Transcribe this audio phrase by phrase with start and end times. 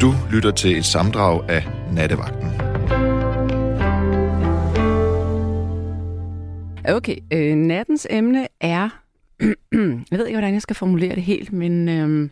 [0.00, 2.48] Du lytter til et samdrag af Nattevagten.
[6.88, 8.88] Okay, øh, nattens emne er...
[10.10, 12.30] jeg ved ikke, hvordan jeg skal formulere det helt, men øh,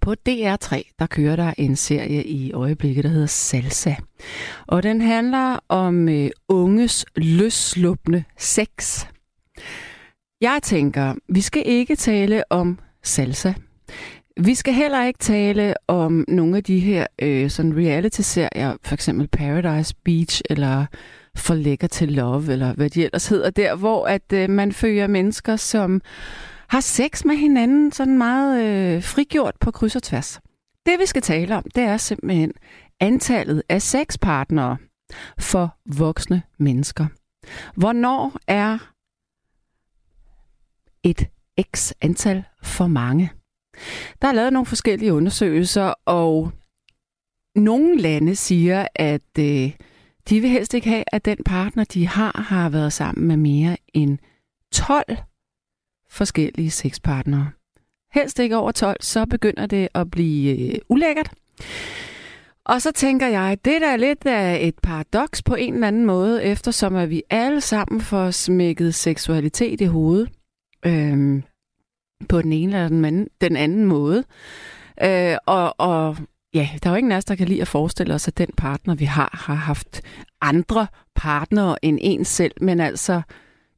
[0.00, 3.94] på DR3, der kører der en serie i øjeblikket, der hedder Salsa.
[4.66, 9.04] Og den handler om øh, unges løsslupne sex.
[10.40, 13.52] Jeg tænker, vi skal ikke tale om salsa.
[14.44, 19.28] Vi skal heller ikke tale om nogle af de her øh, sådan reality-serier, for eksempel
[19.28, 20.86] Paradise Beach eller
[21.36, 25.06] For Lækker til Love, eller hvad de ellers hedder der, hvor at øh, man følger
[25.06, 26.00] mennesker, som
[26.68, 30.40] har sex med hinanden sådan meget øh, frigjort på kryds og tværs.
[30.86, 32.52] Det vi skal tale om, det er simpelthen
[33.00, 34.76] antallet af sexpartnere
[35.38, 37.06] for voksne mennesker.
[37.74, 38.78] Hvornår er
[41.04, 41.28] et
[41.74, 43.30] x antal for mange?
[44.22, 46.52] Der er lavet nogle forskellige undersøgelser, og
[47.54, 49.70] nogle lande siger, at øh,
[50.28, 53.76] de vil helst ikke have, at den partner, de har, har været sammen med mere
[53.94, 54.18] end
[54.72, 55.04] 12
[56.10, 57.50] forskellige sexpartnere.
[58.12, 61.30] Helst ikke over 12, så begynder det at blive øh, ulækkert.
[62.64, 66.06] Og så tænker jeg, det der er lidt af et paradoks på en eller anden
[66.06, 70.28] måde, eftersom at vi alle sammen får smækket seksualitet i hovedet.
[70.86, 71.42] Øhm,
[72.28, 74.24] på den ene eller den anden, den anden måde.
[75.02, 76.16] Øh, og, og
[76.54, 78.48] ja, der er jo ingen af os, der kan lide at forestille os, at den
[78.56, 80.02] partner, vi har, har haft
[80.40, 82.52] andre partnere end en selv.
[82.60, 83.22] Men altså,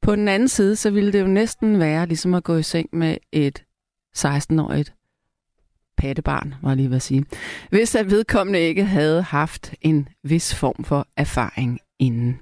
[0.02, 2.88] på den anden side, så ville det jo næsten være ligesom at gå i seng
[2.92, 3.62] med et
[4.18, 4.94] 16-årigt
[5.96, 7.24] pattebarn, var lige ved at sige.
[7.70, 12.40] Hvis at vedkommende ikke havde haft en vis form for erfaring inden.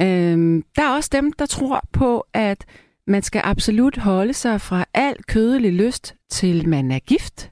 [0.00, 2.64] Øhm, der er også dem, der tror på, at
[3.06, 7.50] man skal absolut holde sig fra al kødelig lyst, til man er gift.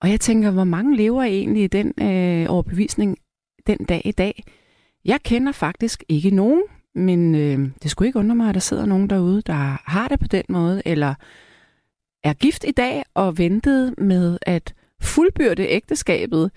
[0.00, 3.18] Og jeg tænker, hvor mange lever egentlig i den øh, overbevisning
[3.66, 4.44] den dag i dag?
[5.04, 6.62] Jeg kender faktisk ikke nogen,
[6.94, 10.20] men øh, det skulle ikke undre mig, at der sidder nogen derude, der har det
[10.20, 11.14] på den måde, eller
[12.24, 16.50] er gift i dag og ventede med at fuldbyrde ægteskabet,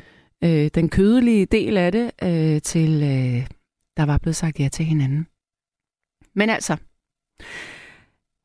[0.43, 3.47] øh, den kødelige del af det, øh, til øh,
[3.97, 5.27] der var blevet sagt ja til hinanden.
[6.35, 6.77] Men altså,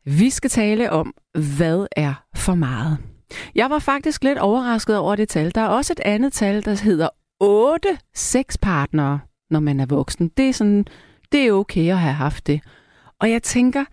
[0.06, 1.14] vi skal tale om,
[1.56, 2.98] hvad er for meget.
[3.54, 5.54] Jeg var faktisk lidt overrasket over det tal.
[5.54, 7.08] Der er også et andet tal, der hedder
[7.40, 10.28] 8 sexpartnere, når man er voksen.
[10.28, 10.86] Det er, sådan,
[11.32, 12.60] det er okay at have haft det.
[13.20, 13.84] Og jeg tænker,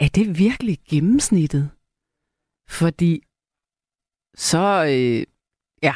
[0.00, 1.70] er det virkelig gennemsnittet?
[2.68, 3.22] Fordi
[4.36, 5.26] så, øh,
[5.82, 5.94] ja,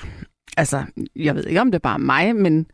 [0.56, 0.84] altså,
[1.16, 2.66] jeg ved ikke, om det er bare mig, men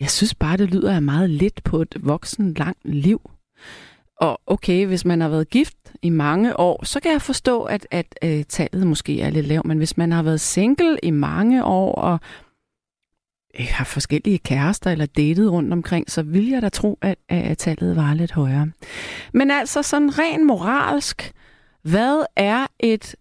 [0.00, 3.30] jeg synes bare, det lyder af meget lidt på et voksen langt liv.
[4.22, 7.86] Og okay, hvis man har været gift i mange år, så kan jeg forstå, at,
[7.90, 9.66] at øh, tallet måske er lidt lavt.
[9.66, 12.18] Men hvis man har været single i mange år og
[13.60, 17.58] øh, har forskellige kærester eller datet rundt omkring, så vil jeg da tro, at, at
[17.58, 18.70] tallet var lidt højere.
[19.32, 21.32] Men altså sådan rent moralsk,
[21.82, 23.14] hvad er et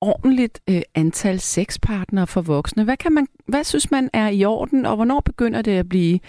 [0.00, 2.84] ordentligt øh, antal sexpartnere for voksne?
[2.84, 6.20] Hvad, kan man, hvad synes man er i orden, og hvornår begynder det at blive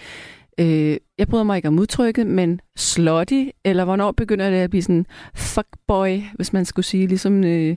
[0.60, 4.82] øh, jeg bryder mig ikke om udtrykket, men slutty, eller hvornår begynder det at blive
[4.82, 7.76] sådan fuckboy, hvis man skulle sige ligesom øh,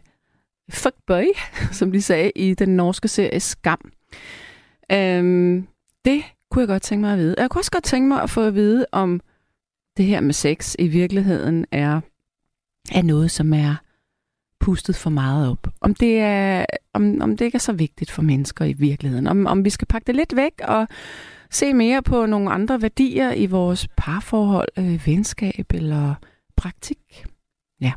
[0.69, 1.23] fuckboy,
[1.79, 3.91] som de sagde i den norske serie Skam.
[4.91, 5.67] Øhm,
[6.05, 7.35] det kunne jeg godt tænke mig at vide.
[7.37, 9.21] Jeg kunne også godt tænke mig at få at vide, om
[9.97, 12.01] det her med sex i virkeligheden er,
[12.91, 13.75] er noget, som er
[14.59, 15.67] pustet for meget op.
[15.81, 19.27] Om det, er, om, om det ikke er så vigtigt for mennesker i virkeligheden.
[19.27, 20.87] Om, om vi skal pakke det lidt væk og
[21.55, 26.15] se mere på nogle andre værdier i vores parforhold, øh, venskab eller
[26.57, 27.25] praktik.
[27.81, 27.91] Ja.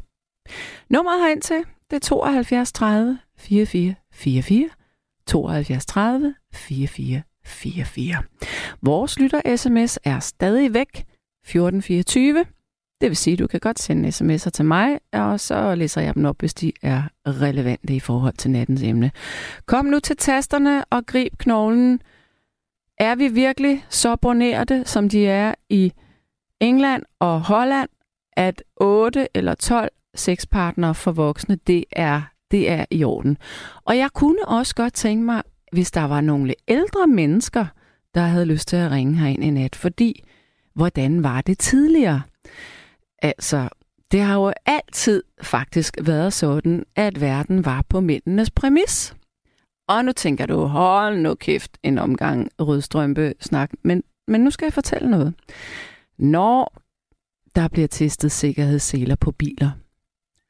[0.91, 4.71] Nummeret herind til, det er 72 30 44 44.
[5.27, 8.23] 72 30 44 44.
[8.83, 12.45] Vores lytter-sms er stadig væk 1424.
[13.01, 16.15] Det vil sige, at du kan godt sende sms'er til mig, og så læser jeg
[16.15, 19.11] dem op, hvis de er relevante i forhold til nattens emne.
[19.67, 22.01] Kom nu til tasterne og grib knoglen
[22.99, 25.93] er vi virkelig så bornerte, som de er i
[26.61, 27.89] England og Holland,
[28.33, 33.39] at 8 eller 12 sexpartnere for voksne, det er, det er i orden.
[33.85, 37.67] Og jeg kunne også godt tænke mig, hvis der var nogle ældre mennesker,
[38.15, 40.25] der havde lyst til at ringe herind i nat, fordi
[40.75, 42.23] hvordan var det tidligere?
[43.23, 43.69] Altså,
[44.13, 49.15] det har jo altid faktisk været sådan, at verden var på mændenes præmis.
[49.89, 53.71] Og nu tænker du, hold nu kæft, en omgang rødstrømpe snak.
[53.83, 55.35] Men, men nu skal jeg fortælle noget.
[56.19, 56.73] Når
[57.55, 59.71] der bliver testet sikkerhedsseler på biler,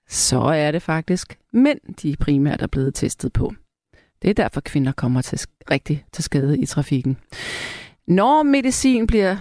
[0.09, 3.53] så er det faktisk mænd, de primært er blevet testet på.
[4.23, 5.41] Det er derfor, kvinder kommer til,
[5.71, 7.17] rigtig til skade i trafikken.
[8.07, 9.37] Når medicin bliver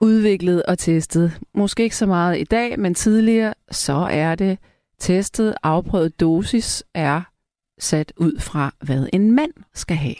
[0.00, 4.58] udviklet og testet, måske ikke så meget i dag, men tidligere, så er det
[4.98, 7.22] testet, afprøvet dosis er
[7.78, 10.14] sat ud fra, hvad en mand skal have.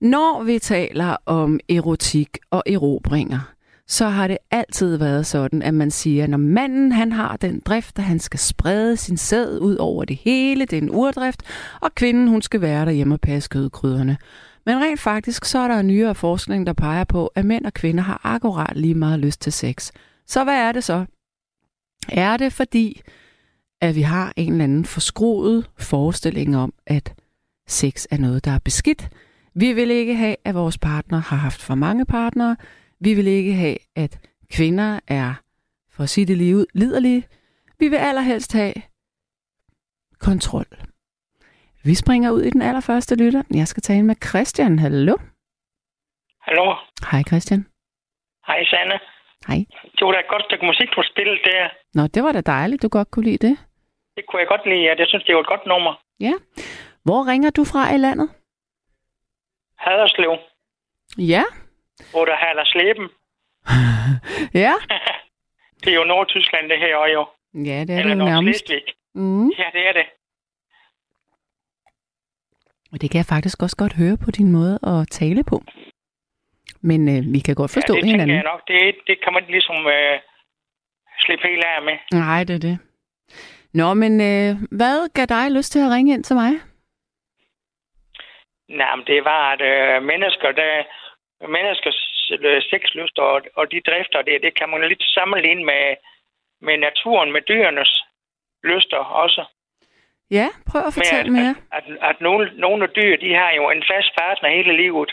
[0.00, 3.52] Når vi taler om erotik og erobringer,
[3.86, 7.60] så har det altid været sådan, at man siger, at når manden han har den
[7.60, 11.42] drift, at han skal sprede sin sæd ud over det hele, det er en urdrift,
[11.80, 14.16] og kvinden hun skal være derhjemme og passe kødkrydderne.
[14.66, 17.74] Men rent faktisk, så er der en nyere forskning, der peger på, at mænd og
[17.74, 19.90] kvinder har akkurat lige meget lyst til sex.
[20.26, 21.04] Så hvad er det så?
[22.08, 23.02] Er det fordi,
[23.80, 27.14] at vi har en eller anden forskruet forestilling om, at
[27.66, 29.08] sex er noget, der er beskidt?
[29.54, 32.56] Vi vil ikke have, at vores partner har haft for mange partnere.
[33.00, 34.18] Vi vil ikke have, at
[34.52, 35.34] kvinder er,
[35.90, 37.24] for at sige det lige ud, liderlige.
[37.78, 38.74] Vi vil allerhelst have
[40.20, 40.66] kontrol.
[41.84, 43.42] Vi springer ud i den allerførste lytter.
[43.54, 44.78] Jeg skal tale med Christian.
[44.78, 45.16] Hallo?
[46.40, 46.74] Hallo?
[47.10, 47.66] Hej Christian.
[48.46, 48.98] Hej Sanne.
[49.48, 49.64] Hej.
[49.96, 51.68] Det var da et godt stykke musik, du spillede der.
[51.94, 53.56] Nå, det var da dejligt, du godt kunne lide det.
[54.18, 54.94] Det kunne jeg godt lide, ja.
[54.94, 55.92] Det synes, det var et godt nummer.
[56.20, 56.34] Ja.
[57.06, 58.28] Hvor ringer du fra i landet?
[59.76, 60.32] Haderslev.
[61.18, 61.44] Ja.
[62.10, 63.08] Hvor der halder slæben.
[64.64, 64.74] ja.
[65.82, 67.26] det er jo Nordtyskland, det her og jo.
[67.54, 68.72] Ja, det er Eller det jo nærmest.
[69.14, 69.48] Mm.
[69.48, 70.06] Ja, det er det.
[72.92, 75.62] Og det kan jeg faktisk også godt høre på din måde at tale på.
[76.80, 78.36] Men øh, vi kan godt forstå ja, det hinanden.
[78.36, 78.62] jeg nok.
[78.68, 80.18] Det, det kan man ligesom øh,
[81.20, 81.96] slippe helt af med.
[82.12, 82.78] Nej, det er det.
[83.78, 86.52] Nå, men øh, hvad gav dig lyst til at ringe ind til mig?
[88.68, 90.72] Nej, men det var, at øh, mennesker, der,
[91.56, 92.00] menneskers
[92.48, 95.84] øh, sexlyst og, og de drifter, det, det kan man lidt sammenligne med,
[96.66, 97.92] med naturen, med dyrenes
[98.64, 99.44] lyster også.
[100.30, 101.54] Ja, prøv at fortælle med, mere.
[101.78, 105.10] At, at, at nogle, nogle af dyr, de har jo en fast partner hele livet,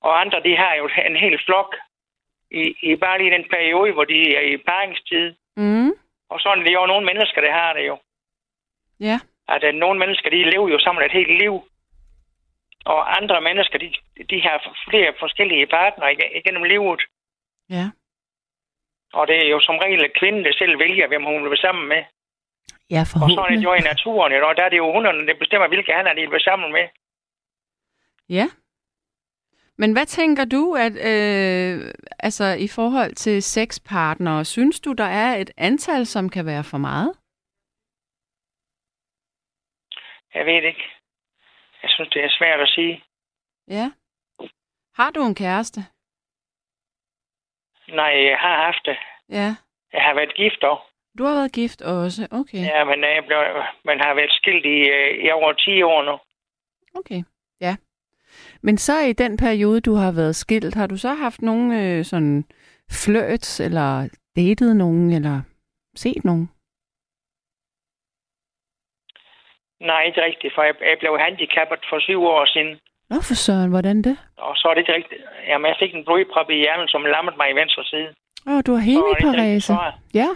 [0.00, 1.76] og andre, de har jo en hel flok
[2.50, 5.34] i, i bare lige den periode, hvor de er i paringstid.
[5.56, 5.92] Mm.
[6.30, 7.98] Og sådan det er jo nogle mennesker, der har det jo.
[9.00, 9.18] Ja.
[9.48, 11.54] At uh, nogle mennesker, de lever jo sammen et helt liv.
[12.84, 13.88] Og andre mennesker, de,
[14.30, 14.56] de har
[14.88, 17.00] flere forskellige partnere igennem livet.
[17.70, 17.90] Ja.
[19.12, 21.88] Og det er jo som regel kvinden, der selv vælger, hvem hun vil være sammen
[21.88, 22.02] med.
[22.90, 25.34] Ja, Og sådan er det jo i naturen, og der er det jo hunderne, der
[25.34, 26.86] bestemmer, hvilke han er, de vil være sammen med.
[28.28, 28.46] Ja.
[29.80, 35.36] Men hvad tænker du, at øh, altså i forhold til sexpartnere, synes du, der er
[35.36, 37.12] et antal, som kan være for meget?
[40.34, 40.84] Jeg ved ikke.
[41.82, 43.04] Jeg synes, det er svært at sige.
[43.68, 43.90] Ja.
[44.94, 45.80] Har du en kæreste?
[47.88, 48.96] Nej, jeg har haft det.
[49.28, 49.48] Ja.
[49.92, 50.78] Jeg har været gift dog.
[51.18, 52.62] Du har været gift også, okay.
[52.72, 53.38] Ja, men jeg blev,
[53.84, 54.78] man har været skilt i,
[55.26, 56.18] i over 10 år nu.
[56.98, 57.22] Okay,
[57.60, 57.76] ja.
[58.62, 62.04] Men så i den periode, du har været skilt, har du så haft nogen øh,
[62.04, 62.44] sådan
[62.90, 65.40] flirts, eller datet nogen, eller
[65.96, 66.50] set nogen?
[69.90, 72.72] Nej, ikke rigtigt, for jeg, jeg blev handicappet for syv år siden.
[73.10, 74.16] Nå for søren, hvordan det?
[74.36, 75.22] Og så er det ikke rigtigt.
[75.48, 78.08] Jamen, jeg fik en blodprop i hjernen, som lammede mig i venstre side.
[78.46, 79.72] Åh, oh, du har hemiparese.
[80.14, 80.28] Ja,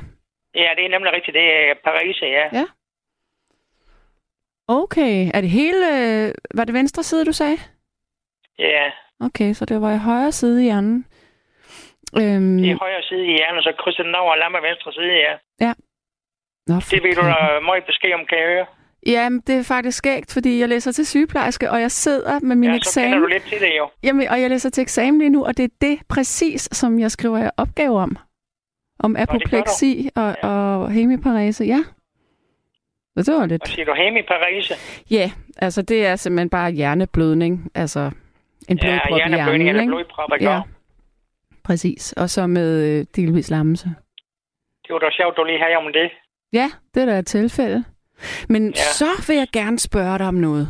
[0.54, 1.34] Ja, det er nemlig rigtigt.
[1.34, 2.46] Det er Paris, ja.
[2.58, 2.66] Ja.
[4.68, 5.30] okay.
[5.34, 5.84] Er det hele...
[5.98, 7.58] øh, Var det venstre side, du sagde?
[8.58, 8.90] Ja,
[9.20, 11.06] Okay, så det var i højre side i hjernen.
[12.18, 15.12] Øhm, i højre side i hjernen, så krydser den over og lammer venstre side,
[15.60, 15.72] ja.
[16.66, 18.66] Nå, for Det vil du da meget besked om, kan jeg høre.
[19.06, 22.70] Jamen, det er faktisk skægt, fordi jeg læser til sygeplejerske, og jeg sidder med min
[22.70, 23.20] ja, eksamen.
[23.20, 23.90] du lidt til det jo.
[24.02, 27.10] Jamen, og jeg læser til eksamen lige nu, og det er det præcis, som jeg
[27.10, 28.16] skriver opgave om.
[28.98, 30.48] Om apopleksi og, Ja.
[30.48, 31.78] og hemiparese, ja.
[33.16, 33.68] Så det var Og lidt...
[33.68, 34.72] siger du hem i Paris?
[35.10, 37.70] Ja, altså det er simpelthen bare hjerneblødning.
[37.74, 38.10] Altså
[38.68, 40.44] en Ja, blodprop i hjerneblødning hjernen, eller blodprop, ikke?
[40.44, 40.62] Ja, Ja.
[41.64, 42.12] præcis.
[42.12, 43.88] Og så med øh, delvis lammelse.
[44.86, 46.10] Det var da sjovt, du lige havde om det.
[46.52, 47.84] Ja, det er da et tilfælde.
[48.48, 48.68] Men ja.
[48.68, 48.74] Ja.
[48.74, 50.68] så vil jeg gerne spørge dig om noget.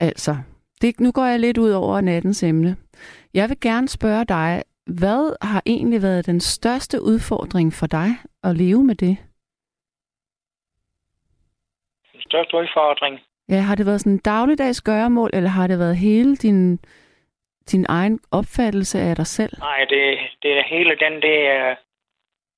[0.00, 0.36] Altså,
[0.80, 2.76] det, nu går jeg lidt ud over nattens emne.
[3.34, 8.08] Jeg vil gerne spørge dig, hvad har egentlig været den største udfordring for dig
[8.44, 9.16] at leve med det?
[12.12, 13.20] Den største udfordring.
[13.50, 16.78] Ja, har det været sådan en dagligdags gøremål, eller har det været hele din,
[17.72, 19.52] din egen opfattelse af dig selv?
[19.58, 21.36] Nej, det, det er hele den, det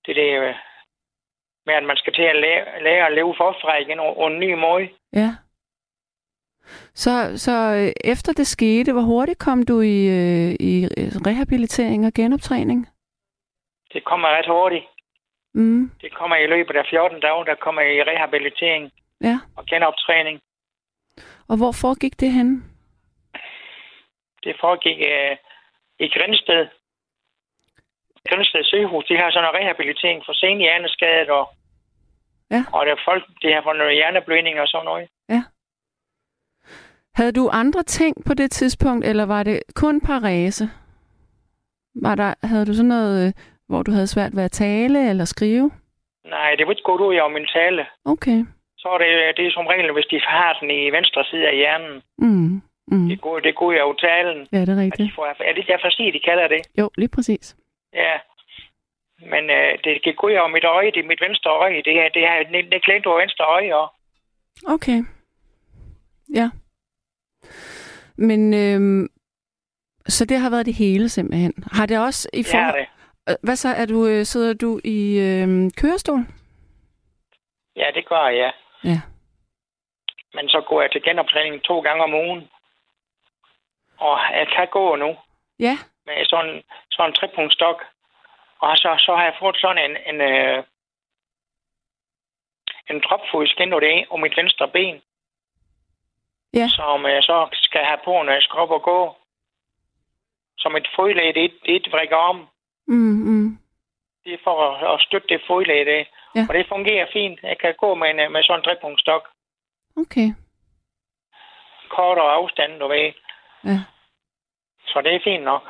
[0.07, 0.55] det, det er
[1.67, 4.55] med, at man skal til at lære, lære at leve forfra igen over en ny
[4.55, 4.89] måde.
[5.13, 5.31] Ja.
[6.95, 10.87] Så, så øh, efter det skete, hvor hurtigt kom du i, øh, i
[11.27, 12.89] rehabilitering og genoptræning?
[13.93, 14.85] Det kommer ret hurtigt.
[15.55, 19.39] Mm, Det kommer i løbet af 14 dage, der kommer i rehabilitering ja.
[19.57, 20.41] og genoptræning.
[21.49, 22.63] Og hvor foregik det henne?
[24.45, 25.37] Det foregik øh,
[26.05, 26.67] i Grænsted.
[28.29, 31.47] Grænsted sygehus, de har sådan en rehabilitering for sen hjerneskade, og,
[32.51, 32.65] Ja.
[32.73, 35.09] og der er folk, de har fået noget hjerneblødning og sådan noget.
[37.15, 40.65] Havde du andre ting på det tidspunkt, eller var det kun parese?
[41.95, 43.33] Var der, havde du sådan noget, øh,
[43.69, 45.71] hvor du havde svært ved at tale eller skrive?
[46.25, 47.87] Nej, det vil ikke gå ud over min tale.
[48.05, 48.45] Okay.
[48.83, 51.57] Så er det, det er som regel, hvis de har den i venstre side af
[51.57, 52.03] hjernen.
[52.19, 52.63] Mm.
[52.93, 53.09] Mm.
[53.09, 54.49] Det går, det går jo talen.
[54.53, 55.15] Ja, det er At de rigtigt.
[55.15, 56.61] får, er det afasi, de kalder det?
[56.79, 57.57] Jo, lige præcis.
[57.95, 58.15] Ja.
[59.33, 61.83] Men øh, det kan gå over mit øje, det er mit venstre øje.
[61.83, 63.75] Det er, det er klemt over venstre øje.
[63.77, 63.93] Og,
[64.69, 64.99] Okay.
[66.35, 66.51] Ja.
[68.17, 69.09] Men, øhm,
[70.09, 71.55] så det har været det hele simpelthen.
[71.73, 72.81] Har det også i er forhold...
[72.81, 72.89] det.
[73.29, 73.69] Øh, Hvad så?
[73.69, 76.21] Er du, øh, sidder du i øhm, kørestol?
[77.77, 78.37] Ja, det gør jeg.
[78.37, 78.51] Ja.
[80.35, 82.51] Men så går jeg til genoptræning to gange om ugen.
[83.99, 85.17] Og jeg kan gå nu
[85.59, 85.79] Ja.
[86.07, 87.83] med sådan, sådan en trepunktstok.
[88.59, 90.65] Og så, så har jeg fået sådan en, en, øh,
[92.91, 95.03] en dropfodskin over det om mit venstre ben.
[96.55, 96.69] Ja.
[96.69, 99.17] Som jeg så skal have på, når jeg skal op og gå.
[100.59, 101.53] Som et fodlæge, det,
[101.85, 102.49] det vrikker om.
[102.87, 103.59] Mm, mm.
[104.25, 106.07] Det er for at, at støtte det fodlæge, det.
[106.35, 106.47] Ja.
[106.49, 107.39] Og det fungerer fint.
[107.43, 109.29] Jeg kan gå med, en, med sådan en trepunktstok.
[109.97, 110.29] Okay.
[111.91, 113.13] Kortere afstand, du ved.
[113.65, 113.79] Ja.
[114.87, 115.63] Så det er fint nok.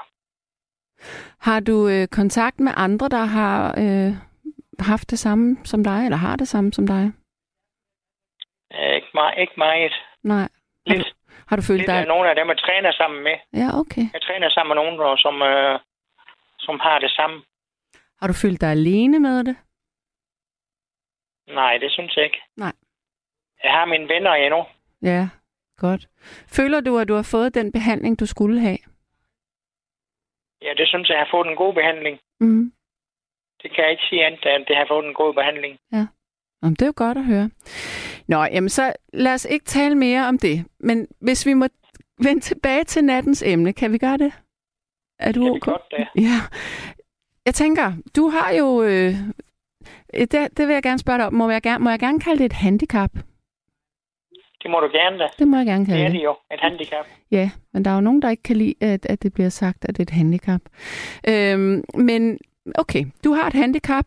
[1.40, 4.12] Har du øh, kontakt med andre, der har øh,
[4.78, 7.12] haft det samme som dig, eller har det samme som dig?
[8.74, 9.34] Øh, Ikke meget.
[9.38, 9.92] Ikke meget.
[10.22, 10.48] Nej.
[10.86, 11.16] Har du, Lidt,
[11.48, 11.98] har du følt lidt dig...
[12.00, 13.36] af nogle af dem, jeg træner sammen med.
[13.52, 14.06] Ja, okay.
[14.12, 15.78] Jeg træner sammen med nogen, som, øh,
[16.58, 17.42] som har det samme.
[18.22, 19.56] Har du følt dig alene med det?
[21.54, 22.40] Nej, det synes jeg ikke.
[22.56, 22.72] Nej.
[23.64, 24.64] Jeg har mine venner endnu.
[25.02, 25.28] Ja,
[25.76, 26.08] godt.
[26.56, 28.78] Føler du, at du har fået den behandling, du skulle have?
[30.62, 32.18] Ja, det synes jeg, jeg har fået en god behandling.
[32.40, 32.72] Mm.
[33.62, 35.78] Det kan jeg ikke sige andet, end det har fået en god behandling.
[36.62, 37.50] Jamen, det er jo godt at høre.
[38.28, 40.66] Nå, jamen så lad os ikke tale mere om det.
[40.78, 41.66] Men hvis vi må
[42.24, 44.32] vende tilbage til nattens emne, kan vi gøre det?
[45.18, 45.60] Er du Det er okay?
[45.72, 46.08] godt, det.
[46.16, 46.38] Ja.
[47.46, 48.82] Jeg tænker, du har jo...
[48.82, 49.14] Øh,
[50.14, 51.34] det, det vil jeg gerne spørge dig om.
[51.34, 53.10] Må jeg gerne, må jeg gerne kalde det et handicap?
[54.62, 55.28] Det må du gerne da.
[55.38, 56.18] Det må jeg gerne Det kalde er det.
[56.18, 56.36] det jo.
[56.52, 57.06] Et handicap.
[57.30, 59.84] Ja, men der er jo nogen, der ikke kan lide, at, at det bliver sagt,
[59.84, 60.60] at det er et handicap.
[61.28, 62.38] Øhm, men
[62.74, 64.04] okay, du har et handicap.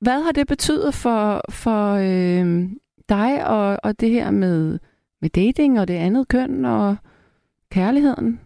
[0.00, 2.68] Hvad har det betydet for, for øh,
[3.08, 4.78] dig og, og det her med,
[5.20, 6.96] med dating og det andet køn og
[7.72, 8.40] kærligheden?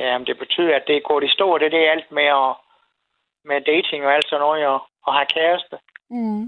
[0.00, 1.58] Jamen, det betyder, at det går i stå.
[1.58, 2.54] Det er det alt med, at,
[3.44, 5.76] med dating og alt sådan noget, og, og have kæreste.
[6.10, 6.42] Mm.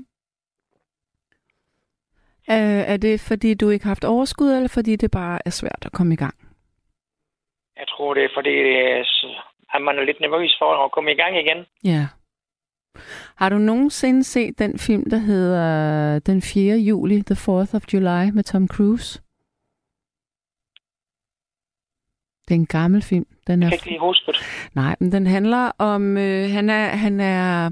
[2.51, 5.83] Øh, er det fordi, du ikke har haft overskud, eller fordi det bare er svært
[5.87, 6.35] at komme i gang?
[7.77, 9.05] Jeg tror, det er fordi, det er,
[9.75, 11.67] at man er lidt nervøs for at komme i gang igen.
[11.85, 12.07] Ja.
[13.37, 16.77] Har du nogensinde set den film, der hedder Den 4.
[16.77, 19.23] juli, The 4th of July, med Tom Cruise?
[22.49, 23.27] Det er en gammel film.
[23.47, 24.37] Den Jeg er kan ikke lige huske det.
[24.75, 27.71] Nej, men den handler om, øh, han, er, han er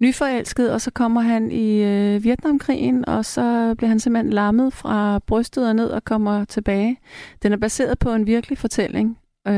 [0.00, 5.18] nyforelsket, og så kommer han i øh, Vietnamkrigen, og så bliver han simpelthen lammet fra
[5.26, 6.96] brystet og ned og kommer tilbage.
[7.42, 9.18] Den er baseret på en virkelig fortælling.
[9.48, 9.54] Øh,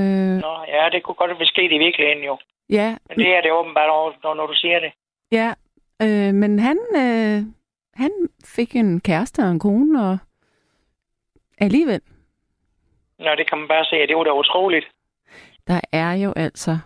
[0.46, 2.38] Nå, ja, det kunne godt være sket i virkeligheden jo.
[2.70, 4.92] ja, Men det er det åbenbart når, når du siger det.
[5.32, 5.52] ja
[6.02, 7.42] øh, men han, øh,
[7.94, 8.10] han
[8.44, 10.18] fik en kæreste og en kone, og
[11.58, 12.00] alligevel,
[13.24, 14.86] Nå, det kan man bare se, at det var da utroligt.
[15.66, 16.78] der er jo altså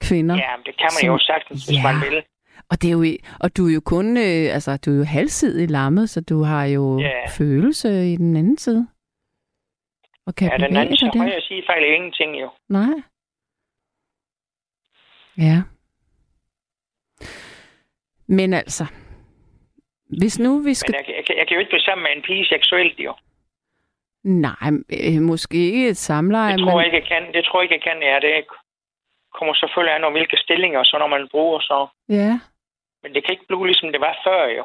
[0.00, 0.36] kvinder.
[0.36, 1.82] Ja, men det kan man jo Som- sagtens, hvis Ja.
[1.92, 2.22] man vil.
[2.70, 3.04] Og, det er jo,
[3.40, 6.64] og du er jo kun, øh, altså du er jo halvsidig lammet, så du har
[6.64, 7.26] jo Ja.
[7.38, 8.88] følelse i den anden side.
[10.26, 11.18] Og kan Ja, den anden dig der.
[11.18, 12.50] højre sige fejl ingenting jo.
[12.68, 12.94] Nej.
[15.38, 15.62] Ja.
[18.28, 18.84] Men altså,
[20.18, 20.92] hvis nu vi skal...
[20.94, 23.14] Men jeg, jeg, kan- jeg kan jo ikke blive sammen med en pige seksuelt jo.
[24.24, 26.84] Nej, øh, måske ikke et samleje, Det tror jeg men...
[26.84, 27.34] ikke, jeg kan.
[27.34, 28.02] Det tror jeg ikke, jeg kan.
[28.02, 28.46] Ja, det
[29.38, 31.86] kommer selvfølgelig an om, hvilke stillinger, så når man bruger så.
[32.08, 32.32] Ja,
[33.02, 34.64] Men det kan ikke blive, ligesom det var før jo.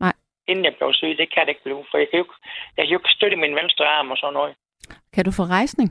[0.00, 0.12] Nej.
[0.48, 1.84] Inden jeg blev syg, det kan det ikke blive.
[1.90, 2.34] For jeg kan jo ikke,
[2.76, 4.54] jeg kan jo ikke støtte min venstre arm og sådan noget.
[5.14, 5.88] kan du få rejsning?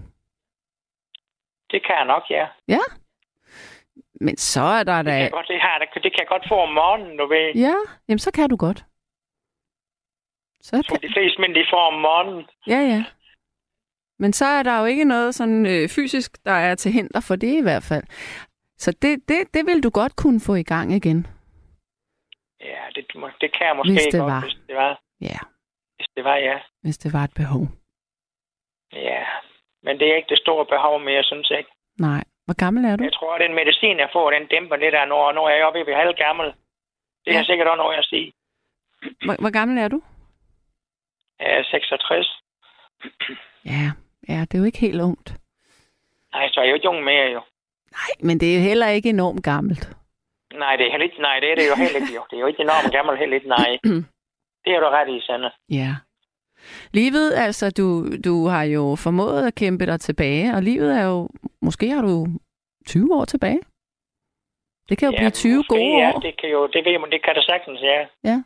[1.72, 2.48] Det kan jeg nok, ja.
[2.68, 2.84] Ja.
[4.26, 5.22] Men så er der Det kan da...
[5.24, 7.52] jeg godt, det, har, det kan jeg godt få om morgenen, du ved.
[7.56, 7.76] Ja,
[8.08, 8.84] jamen så kan du godt.
[10.62, 11.10] Så Som kan...
[11.10, 12.46] de fleste mænd, de får om morgenen.
[12.68, 13.04] Ja, ja.
[14.20, 17.36] Men så er der jo ikke noget sådan øh, fysisk, der er til hinder for
[17.36, 18.04] det i hvert fald.
[18.78, 21.28] Så det, det, det vil du godt kunne få i gang igen.
[22.60, 23.06] Ja, det,
[23.42, 24.42] det kan jeg måske Hvis det godt, var.
[24.42, 25.02] hvis det var.
[25.22, 25.40] Ja,
[25.98, 26.60] Hvis det var, ja.
[26.82, 27.68] hvis det var et behov.
[28.94, 29.24] Ja,
[29.84, 31.72] men det er ikke det store behov mere, synes jeg ikke.
[32.00, 32.24] Nej.
[32.46, 33.04] Hvor gammel er du?
[33.04, 35.66] Jeg tror, at den medicin, jeg får, den dæmper lidt af, når, når jeg er
[35.66, 36.48] oppe ved halv gammel.
[37.26, 37.38] Det Ja.
[37.38, 38.34] har sikkert også noget at sige.
[39.26, 40.02] Hvor, hvor gammel er du?
[41.42, 42.42] Er 66.
[43.66, 43.86] Ja,
[44.30, 45.28] ja, det er jo ikke helt ungt.
[46.34, 47.42] Nej, så er jeg jo ikke ung mere, jo.
[47.92, 49.98] Nej, men det er jo heller ikke enormt gammelt.
[50.54, 52.24] Nej, det er heller ikke, nej, det er det jo heller ikke, jo.
[52.30, 53.78] Det er jo ikke enormt gammel heller ikke, nej.
[54.66, 55.52] Det er du ret i, Sanne.
[55.70, 55.96] Ja.
[56.94, 61.30] Livet, altså, du, du har jo formået at kæmpe dig tilbage, og livet er jo,
[61.62, 62.28] måske har du
[62.88, 63.60] 20 år tilbage.
[64.90, 66.20] Det kan jo blive 20 måske, gode ja, år.
[66.20, 68.42] det kan jo, det ved man, det kan det sagtens, ja.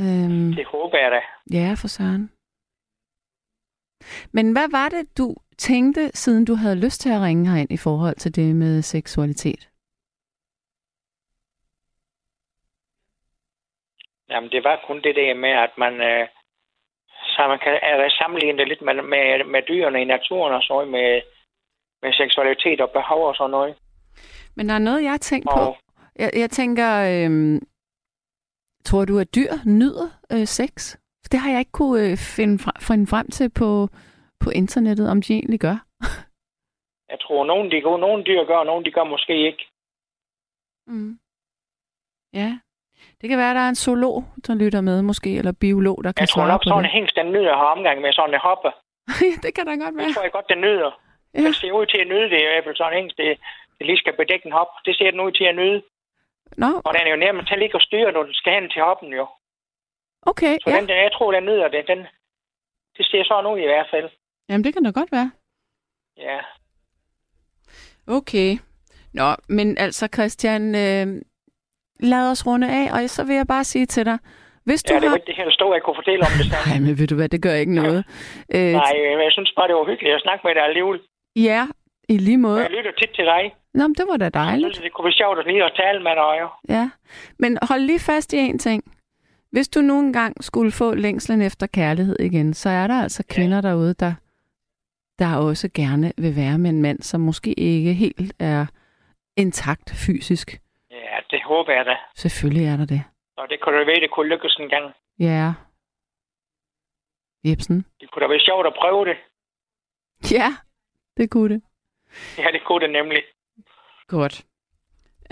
[0.00, 1.20] Øhm, Det håber jeg da.
[1.58, 2.30] ja, for søren.
[4.32, 7.76] Men hvad var det, du tænkte, siden du havde lyst til at ringe herind i
[7.76, 9.68] forhold til det med seksualitet?
[14.30, 16.28] Jamen, det var kun det der med, at man, øh,
[17.32, 20.88] så man kan øh, sammenligne det lidt med, med, med dyrene i naturen og noget,
[20.88, 21.22] med,
[22.02, 23.74] med seksualitet og behov og sådan noget.
[24.56, 25.60] Men der er noget, jeg har tænkt på.
[25.60, 25.76] Og
[26.18, 27.60] Jeg, jeg tænker, øhm,
[28.84, 30.96] tror du, at dyr nyder øh, sex?
[31.32, 33.88] Det har jeg ikke kunne øh, finde, fra, finde frem til på,
[34.40, 35.76] på internettet, om de egentlig gør.
[37.12, 39.64] jeg tror, nogen, de nogle dyr gør, og nogle de gør måske ikke.
[40.86, 41.18] Mm.
[42.32, 42.58] Ja.
[43.20, 46.12] Det kan være, at der er en zoolog, der lytter med måske, eller biolog, der
[46.12, 48.40] kan Jeg tror nok, sådan en hængst, den nyder at have omgang med sådan en
[48.48, 48.70] hoppe.
[49.44, 50.06] det kan da godt være.
[50.06, 50.90] Det tror jeg godt, den nyder.
[51.34, 51.40] Ja.
[51.44, 53.26] Den ser ud til at nyde det, i hvert fald sådan en hængst, det,
[53.78, 54.70] det lige skal bedække en hop.
[54.86, 55.82] Det ser den ud til at nyde.
[56.56, 58.82] Nå, Og den er jo nærmest til ikke at styre, når den skal hen til
[58.82, 59.26] hoppen jo.
[60.22, 60.54] okay.
[60.62, 60.76] Så Ja.
[60.80, 61.84] den, jeg tror, den nyder det.
[61.86, 61.98] Den,
[62.96, 64.08] det ser sådan ud i hvert fald.
[64.48, 65.30] Jamen, det kan da godt være.
[66.16, 66.38] Ja.
[68.06, 68.58] Okay.
[69.14, 71.06] Nå, men altså Christian, øh,
[72.00, 74.18] lad os runde af, og så vil jeg bare sige til dig,
[74.64, 75.16] hvis du Ja, det har...
[75.16, 76.46] det helt store, jeg kunne fortælle om det.
[76.66, 78.04] Nej, men ved du hvad, det gør ikke noget.
[78.54, 81.00] Øh, Nej, men jeg synes bare, det var hyggeligt at snakke med dig alligevel.
[81.36, 81.66] Ja,
[82.08, 82.60] i lige måde.
[82.62, 83.54] Jeg lytter tit til dig.
[83.74, 84.82] Nå, men det var da dejligt.
[84.82, 86.38] det kunne være sjovt at lige at tale med dig.
[86.40, 86.48] Jo.
[86.68, 86.90] Ja,
[87.38, 88.96] men hold lige fast i en ting.
[89.52, 93.60] Hvis du nu engang skulle få længslen efter kærlighed igen, så er der altså kvinder
[93.60, 94.14] derude, der,
[95.18, 98.66] der også gerne vil være med en mand, som måske ikke helt er
[99.36, 100.60] intakt fysisk.
[100.90, 101.96] Ja, det håber jeg da.
[102.16, 103.02] Selvfølgelig er der det.
[103.36, 104.94] Og det kunne da være, det kunne lykkes en gang.
[105.18, 105.52] Ja.
[107.44, 107.86] Jebsen.
[108.00, 109.16] Det kunne da være sjovt at prøve det.
[110.32, 110.48] Ja,
[111.16, 111.62] det kunne det.
[112.38, 113.22] Ja, det kunne det nemlig.
[114.10, 114.44] Godt.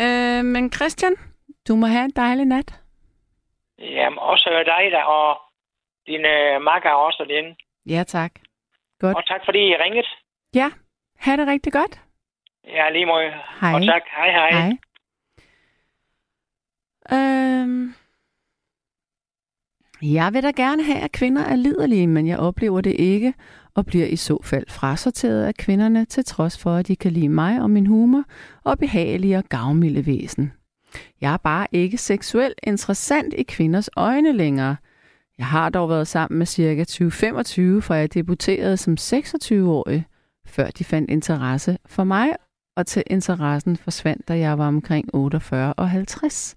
[0.01, 1.15] Øh, men Christian,
[1.69, 2.81] du må have en dejlig nat.
[3.79, 5.41] Jamen, også dig der, og
[6.07, 7.57] dine øh, makker også derinde.
[7.87, 8.33] Ja, tak.
[9.01, 9.17] Godt.
[9.17, 10.07] Og tak fordi I ringede.
[10.55, 10.71] Ja,
[11.19, 12.01] ha' det rigtig godt.
[12.65, 13.31] Ja, lige måde.
[13.61, 13.75] Hej.
[13.75, 14.03] Og tak.
[14.17, 14.51] Hej, hej.
[14.51, 14.73] Hej.
[17.13, 17.95] Øhm,
[20.03, 23.35] jeg vil da gerne have, at kvinder er liderlige, men jeg oplever det ikke,
[23.79, 27.29] og bliver i så fald frasorteret af kvinderne, til trods for, at de kan lide
[27.29, 28.25] mig og min humor
[28.65, 30.53] og behagelige og gavmilde væsen.
[31.21, 34.77] Jeg er bare ikke seksuelt interessant i kvinders øjne længere.
[35.39, 40.07] Jeg har dog været sammen med cirka 20-25, fra jeg debuterede som 26-årig,
[40.47, 42.29] før de fandt interesse for mig
[42.77, 46.55] og til interessen forsvandt, da jeg var omkring 48 og 50.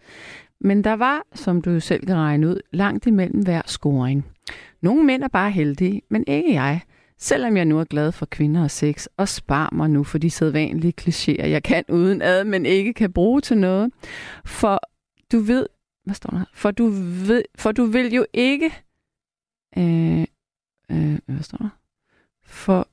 [0.61, 4.25] Men der var, som du selv kan regne ud, langt imellem hver scoring.
[4.81, 6.81] Nogle mænd er bare heldige, men ikke jeg.
[7.21, 10.29] Selvom jeg nu er glad for kvinder og sex, og spar mig nu for de
[10.29, 13.93] sædvanlige klichéer, jeg kan uden ad, men ikke kan bruge til noget.
[14.45, 14.79] For
[15.31, 15.67] du ved,
[16.03, 16.45] hvad står der?
[16.53, 16.87] For du,
[17.27, 18.65] ved, for du vil jo ikke,
[19.77, 20.25] øh,
[20.91, 21.69] øh, hvad står der?
[22.43, 22.87] For,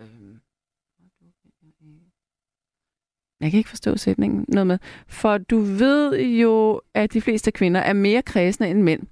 [0.00, 0.36] øh,
[3.40, 4.44] Jeg kan ikke forstå sætningen.
[4.48, 9.06] Noget med, for du ved jo, at de fleste kvinder er mere kredsende end mænd.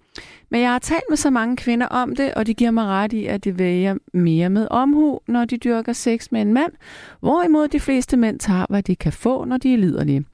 [0.51, 3.13] Men jeg har talt med så mange kvinder om det, og de giver mig ret
[3.13, 6.73] i, at de vælger mere med omhu, når de dyrker sex med en mand,
[7.21, 10.25] hvorimod de fleste mænd tager, hvad de kan få, når de er liderlige.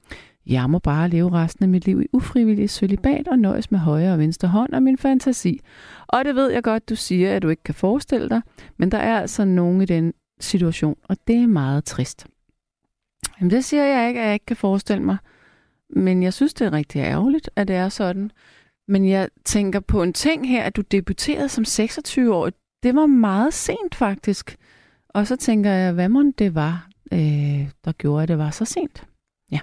[0.45, 4.13] Jeg må bare leve resten af mit liv i ufrivillig celibat og nøjes med højre
[4.13, 5.59] og venstre hånd og min fantasi.
[6.07, 8.41] Og det ved jeg godt, du siger, at du ikke kan forestille dig,
[8.77, 12.27] men der er altså nogen i den situation, og det er meget trist.
[13.39, 15.17] Jamen det siger jeg ikke, at jeg ikke kan forestille mig.
[15.89, 18.31] Men jeg synes, det er rigtig ærgerligt, at det er sådan.
[18.91, 22.49] Men jeg tænker på en ting her, at du debuterede som 26 år.
[22.83, 24.57] Det var meget sent faktisk.
[25.09, 28.65] Og så tænker jeg, hvad må det var, øh, der gjorde, at det var så
[28.65, 29.07] sent?
[29.51, 29.59] Ja.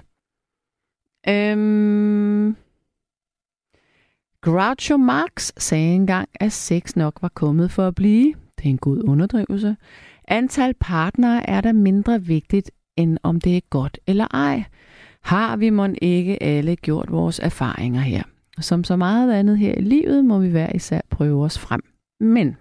[1.27, 2.55] Øhm,
[4.41, 8.33] Groucho Marx sagde engang, at sex nok var kommet for at blive.
[8.57, 9.75] Det er en god underdrivelse.
[10.27, 14.63] Antal partnere er da mindre vigtigt, end om det er godt eller ej.
[15.21, 18.23] Har vi mon ikke alle gjort vores erfaringer her?
[18.61, 21.81] Som så meget andet her i livet, må vi hver især prøve os frem.
[22.19, 22.55] Men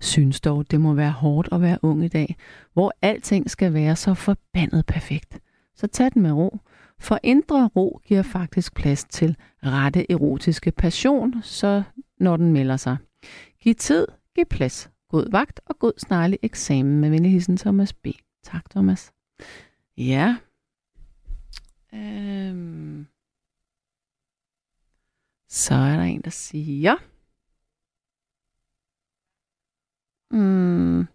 [0.00, 2.36] Synes dog, det må være hårdt at være ung i dag,
[2.72, 5.38] hvor alting skal være så forbandet perfekt.
[5.74, 6.58] Så tag den med ro,
[6.98, 11.82] for indre ro giver faktisk plads til rette erotiske passion, så
[12.20, 12.96] når den melder sig.
[13.60, 14.90] Giv tid, giv plads.
[15.08, 18.06] God vagt og god snarlig eksamen med venligheden Thomas B.
[18.44, 19.12] Tak, Thomas.
[19.96, 20.36] Ja.
[21.94, 23.06] Øhm.
[25.56, 26.96] Så er der en, der siger...
[30.30, 31.06] Mm.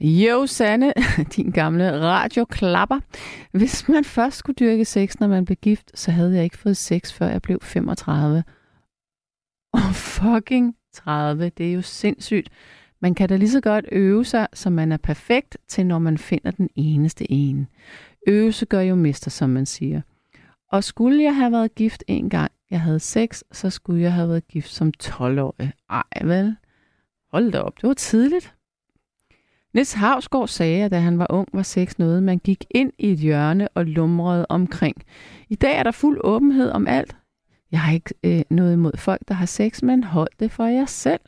[0.00, 0.92] Jo, Sanne,
[1.36, 3.00] din gamle radioklapper.
[3.52, 6.76] Hvis man først skulle dyrke sex, når man blev gift, så havde jeg ikke fået
[6.76, 8.44] sex, før jeg blev 35.
[9.72, 12.48] Og oh, fucking 30, det er jo sindssygt.
[13.00, 16.18] Man kan da lige så godt øve sig, så man er perfekt til, når man
[16.18, 17.66] finder den eneste ene.
[18.26, 20.00] Øvelse gør jo mester, som man siger.
[20.72, 24.28] Og skulle jeg have været gift en gang, jeg havde sex, så skulle jeg have
[24.28, 25.72] været gift som 12-årig.
[25.90, 26.56] Ej, vel?
[27.32, 28.54] Hold da op, det var tidligt.
[29.74, 33.12] Niels Havsgaard sagde, at da han var ung, var sex noget, man gik ind i
[33.12, 34.96] et hjørne og lumrede omkring.
[35.48, 37.16] I dag er der fuld åbenhed om alt.
[37.70, 40.84] Jeg har ikke øh, noget imod folk, der har sex, men hold det for jer
[40.84, 41.20] selv.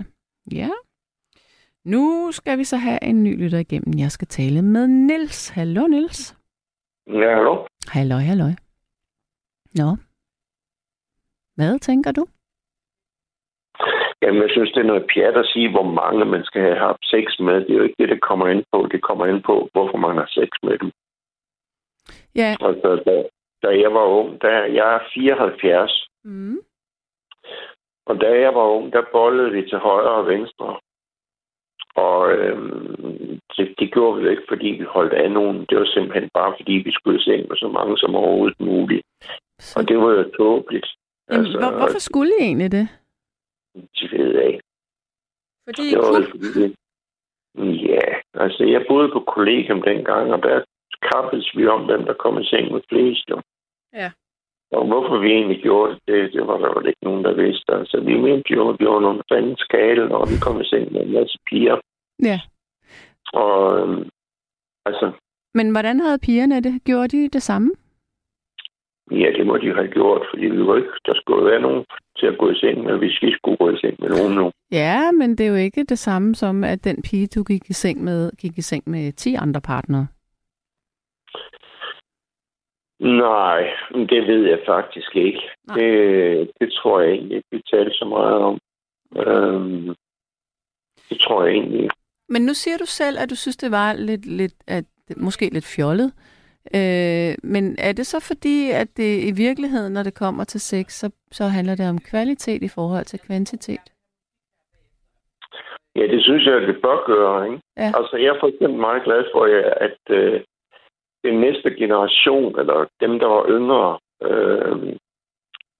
[0.53, 0.69] Ja.
[1.85, 3.99] Nu skal vi så have en ny lytter igennem.
[3.99, 5.49] Jeg skal tale med Nils.
[5.49, 6.37] Hallo, Nils.
[7.07, 7.67] Ja, hallo.
[7.89, 8.51] Hallo, hallo.
[9.75, 9.89] Nå.
[11.57, 12.27] Hvad tænker du?
[14.23, 17.05] Jamen, jeg synes, det er noget pjat at sige, hvor mange man skal have haft
[17.05, 17.55] sex med.
[17.55, 18.89] Det er jo ikke det, det kommer ind på.
[18.93, 20.91] Det kommer ind på, hvorfor man har sex med dem.
[22.35, 22.57] Ja.
[22.61, 23.15] Altså, da,
[23.63, 26.59] da jeg var ung, da jeg er 74, Mm.
[28.07, 30.81] og da jeg var ung, der bollede vi til højre og venstre.
[31.95, 35.67] Og øhm, det, det gjorde vi jo ikke, fordi vi holdt af nogen.
[35.69, 39.07] Det var simpelthen bare, fordi vi skulle se med så mange som overhovedet muligt.
[39.77, 40.87] Og det var jo tåbeligt.
[41.31, 42.89] Jamen, hvor, hvorfor skulle I egentlig det?
[43.75, 44.63] Det ved jeg ikke.
[45.67, 46.75] Fordi I kunne?
[47.91, 50.65] ja, altså jeg boede på kollegium dengang, og der
[51.03, 53.31] kappedes vi om, hvem der kom i seng med flest.
[53.31, 53.41] Jo.
[53.93, 54.11] Ja.
[54.73, 57.73] Og hvorfor vi egentlig gjorde det, det, var der vel ikke nogen, der vidste.
[57.73, 59.65] Altså vi mente jo, at vi var nogle fandens
[60.13, 61.77] når vi kom i seng med en masse piger.
[62.23, 62.41] Ja.
[63.33, 64.09] Og øhm,
[64.87, 65.13] altså,
[65.55, 66.85] Men hvordan havde pigerne det?
[66.85, 67.71] Gjorde de det samme?
[69.11, 71.85] Ja, det må de have gjort, fordi vi var ikke, der skulle være nogen
[72.19, 74.51] til at gå i seng med, hvis vi skulle gå i seng med nogen nu.
[74.73, 77.73] Ja, men det er jo ikke det samme som, at den pige, du gik i
[77.73, 80.07] seng med, gik i seng med 10 andre partnere.
[83.01, 85.43] Nej, det ved jeg faktisk ikke.
[85.67, 85.77] Nej.
[85.79, 88.59] Det, det tror jeg egentlig ikke, vi talte så meget om.
[89.17, 89.95] Øhm,
[91.09, 91.95] det tror jeg egentlig ikke.
[92.29, 94.85] Men nu siger du selv, at du synes, det var lidt, lidt at,
[95.17, 96.13] måske lidt fjollet.
[96.75, 100.93] Øh, men er det så fordi, at det i virkeligheden, når det kommer til sex,
[100.93, 103.87] så, så handler det om kvalitet i forhold til kvantitet?
[105.97, 107.47] Ja, det synes jeg, det bør gøre.
[107.47, 107.61] Ikke?
[107.77, 107.93] Ja.
[107.99, 109.43] Altså, jeg er for eksempel meget glad for,
[109.87, 110.41] at øh,
[111.25, 114.97] den næste generation, eller dem, der var yngre, øh,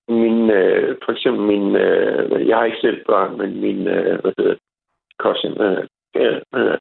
[0.09, 4.33] min, øh, for eksempel min, øh, jeg har ikke selv børn, men min, øh, hvad
[4.39, 4.57] hedder
[5.19, 6.79] cousin, øh, det?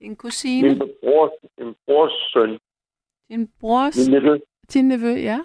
[0.00, 2.58] Din kusine, min brors, min brors søn,
[3.30, 4.38] din brors, min nevø,
[4.74, 5.38] din nevø, ja.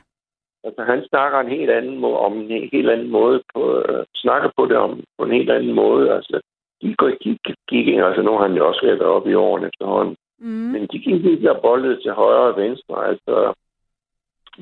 [0.64, 4.50] Altså, han snakker en helt anden måde, om en helt anden måde, på, øh, snakker
[4.58, 6.12] på det om, på en helt anden måde.
[6.14, 6.42] Altså,
[6.82, 7.38] de går, de
[7.70, 10.48] gik, altså nu har han jo også været oppe i årene efterhånden, Mm.
[10.74, 13.08] men de gik ikke og bollede til højre og venstre.
[13.08, 13.54] Altså,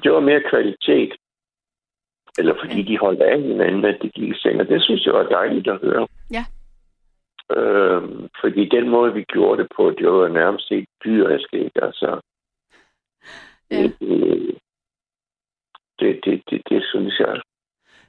[0.03, 1.13] det var mere kvalitet.
[2.37, 2.87] Eller fordi Ja.
[2.87, 5.67] de holdt af hinanden, at de gik i seng, og det synes jeg var dejligt
[5.67, 6.07] at høre.
[6.31, 6.43] Ja.
[7.57, 11.83] Øhm, fordi den måde, vi gjorde det på, det var nærmest helt dyrisk, ikke?
[11.83, 12.19] Altså,
[13.73, 13.83] Ja.
[15.99, 17.41] det, det, det, det, synes jeg.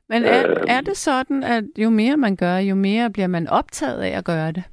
[0.09, 0.65] Men er, Øhm.
[0.69, 4.25] er det sådan, at jo mere man gør, jo mere bliver man optaget af at
[4.25, 4.65] gøre det?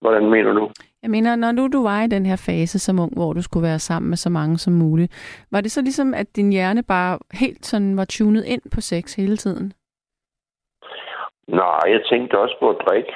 [0.00, 0.70] Hvordan mener du?
[1.02, 3.62] Jeg mener, når nu du var i den her fase som ung, hvor du skulle
[3.68, 5.12] være sammen med så mange som muligt,
[5.50, 9.14] var det så ligesom, at din hjerne bare helt sådan var tunet ind på sex
[9.14, 9.72] hele tiden?
[11.48, 13.12] Nej, jeg tænkte også på at drikke.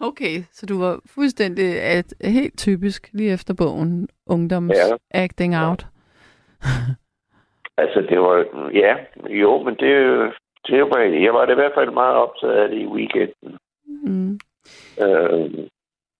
[0.00, 4.96] Okay, så du var fuldstændig at, helt typisk lige efter bogen, ungdoms Ja.
[5.10, 5.68] acting Ja.
[5.70, 5.86] out.
[7.82, 8.36] Altså, det var...
[8.74, 8.94] Ja,
[9.30, 9.92] jo, men det,
[10.66, 10.98] det var...
[11.26, 13.58] Jeg var da i hvert fald meget optaget af det i weekenden.
[13.86, 14.38] Mm.
[15.02, 15.50] Øh,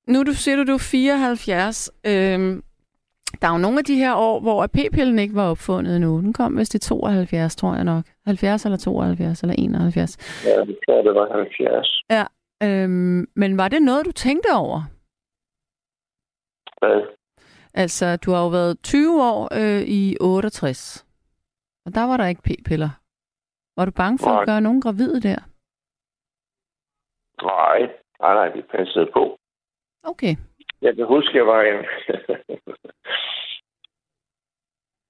[0.06, 1.90] Nu du siger du, du er 74.
[2.06, 2.62] Øhm,
[3.40, 6.20] der er jo nogle af de her år, hvor p-pillen ikke var opfundet endnu.
[6.20, 8.04] Den kom vist i 72, tror jeg nok.
[8.26, 10.42] 70 eller 72 eller 71.
[10.46, 12.02] ja, jeg tror, det var 70.
[12.10, 12.24] Ja.
[12.62, 14.78] Øhm, men var det noget, du tænkte over?
[16.80, 17.06] Hvad?
[17.74, 21.06] Altså, du har jo været 20 år øh, i 68.
[21.86, 22.90] Og der var der ikke p-piller.
[23.76, 24.40] Var du bange for Nej.
[24.40, 25.40] at gøre nogen gravide der?
[27.42, 27.78] Nej,
[28.20, 29.38] nej, nej, vi passede på.
[30.02, 30.34] Okay.
[30.82, 31.80] Jeg kan huske, jeg var en...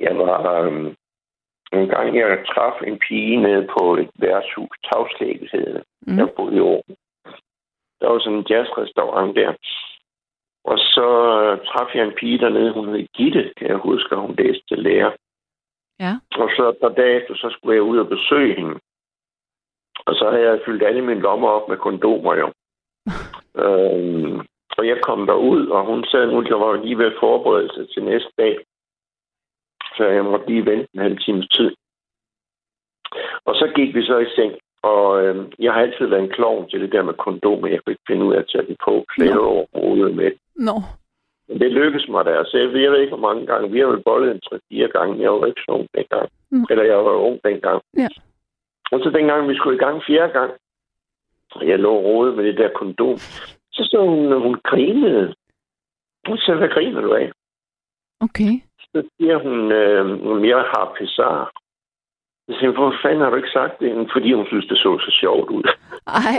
[0.07, 0.67] jeg var...
[0.67, 0.97] Um,
[1.73, 5.85] en gang, jeg traf en pige nede på et værtshus, Tavslægget hed det.
[6.07, 6.19] Mm.
[6.19, 6.97] Jeg boede i Aarhus.
[8.01, 9.55] Der var sådan en jazzrestaurant der.
[10.65, 11.09] Og så
[11.43, 14.65] øh, traf jeg en pige dernede, hun hed Gitte, kan jeg huske, og hun læste
[14.69, 15.13] til lærer.
[16.01, 16.13] Ja.
[16.43, 18.75] Og så et par dage efter, så skulle jeg ud og besøge hende.
[20.07, 22.53] Og så havde jeg fyldt alle mine lommer op med kondomer, jo.
[23.63, 24.41] øhm,
[24.79, 27.89] og jeg kom derud, og hun sagde nu, jeg var lige ved at forberede sig
[27.91, 28.59] til næste dag.
[29.97, 31.71] Så jeg måtte lige vente en halv times tid.
[33.45, 34.53] Og så gik vi så i seng.
[34.83, 37.69] Og øhm, jeg har altid været en klovn til det der med kondomer.
[37.69, 39.49] Jeg kunne ikke finde ud af at tage det på flere Nå.
[39.49, 40.31] år overhovedet med.
[40.57, 40.77] Nå.
[41.49, 42.45] Men det lykkedes mig da.
[42.45, 43.73] Så jeg ved, jeg ved ikke, hvor mange gange.
[43.73, 44.41] Vi har vel bollet en
[44.73, 45.23] 3-4 gange.
[45.23, 46.29] Jeg var ikke så ung dengang.
[46.51, 46.67] Mm.
[46.71, 47.83] Eller jeg var ung dengang.
[47.97, 48.09] Ja.
[48.93, 50.53] Og så dengang, vi skulle i gang fjerde gang,
[51.51, 53.19] og jeg lå rodet med det der kondom,
[53.73, 55.35] så stod hun, hun grinede.
[56.29, 57.33] Hun sagde, hvad griner du af?
[58.21, 58.53] Okay.
[58.79, 61.53] Så siger hun, øh, jeg har pessar.
[62.49, 64.09] Jeg siger, hvorfor fanden har du ikke sagt det?
[64.13, 65.63] Fordi hun synes, det så så sjovt ud.
[66.07, 66.39] Ej.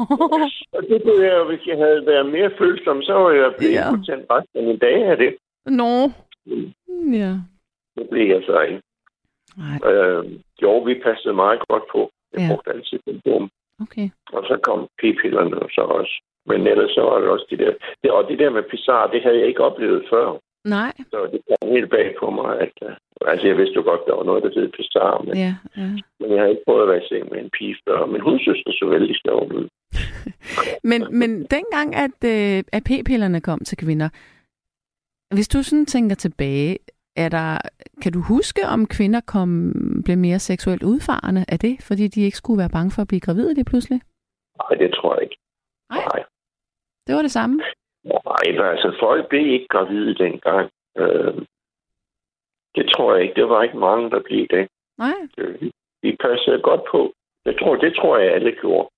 [0.76, 3.90] og det kunne jeg, hvis jeg havde været mere følsom, så var jeg blevet Ja.
[3.90, 5.36] impotent resten af dag af det.
[5.66, 5.92] Nå.
[7.20, 7.32] Ja.
[7.96, 8.82] Det blev jeg så ikke.
[9.56, 9.90] Nej.
[9.92, 10.24] Øh,
[10.62, 12.10] jo, vi passede meget godt på.
[12.32, 12.48] Jeg Ja.
[12.54, 13.50] brugte altid kondom.
[13.84, 14.08] Okay.
[14.32, 16.14] Og så kom p-pillerne så også.
[16.46, 17.72] Men ellers så var det også de der...
[18.02, 20.26] Det, og det der med pizarre, det havde jeg ikke oplevet før.
[20.64, 20.92] Nej.
[21.10, 22.72] Så det kom helt bag på mig, at...
[22.86, 22.92] Uh,
[23.32, 25.88] altså, jeg vidste jo godt, der var noget, der hed pizarre, men, Ja, ja.
[26.20, 28.06] men jeg havde ikke prøvet at være i seng med en pige før.
[28.06, 29.68] Men hun synes, det så vældig sjovt ud.
[30.90, 34.08] Men, men dengang, at, øh, at p-pillerne kom til kvinder,
[35.34, 36.78] hvis du sådan tænker tilbage,
[37.16, 37.58] er der,
[38.02, 39.72] kan du huske, om kvinder kom,
[40.04, 43.20] blev mere seksuelt udfarende af det, fordi de ikke skulle være bange for at blive
[43.20, 44.00] gravide lige pludselig?
[44.60, 45.36] Nej, det tror jeg ikke.
[45.90, 46.04] Nej.
[46.12, 46.24] Nej.
[47.06, 47.62] Det var det samme.
[48.04, 50.70] Nej, altså folk blev ikke gravide dengang.
[50.96, 51.34] Øh,
[52.74, 53.34] det tror jeg ikke.
[53.34, 54.68] Det var ikke mange, der blev det.
[54.98, 55.70] Nej, Øh,
[56.02, 57.12] Vi passede godt på.
[57.44, 58.88] Jeg tror, det tror jeg, alle gjorde.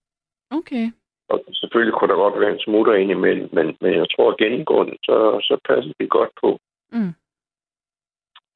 [0.51, 0.87] okay.
[1.29, 4.97] Og selvfølgelig kunne der godt være en smutter ind imellem, men, men jeg tror gennemgående,
[5.05, 6.59] så, så passede vi godt på.
[6.93, 7.13] Mm.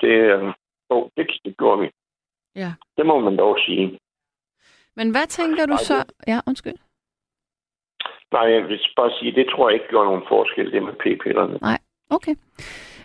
[0.00, 0.54] Det, øh,
[0.88, 1.90] oh, det, det gjorde vi.
[2.54, 2.72] Ja.
[2.96, 3.98] Det må man dog sige.
[4.94, 6.12] Men hvad tænker du så?
[6.26, 6.78] Ja, undskyld.
[8.32, 11.58] Nej, jeg vil bare sige, det tror jeg ikke gjorde nogen forskel, det med p-pillerne.
[12.10, 12.34] Okay.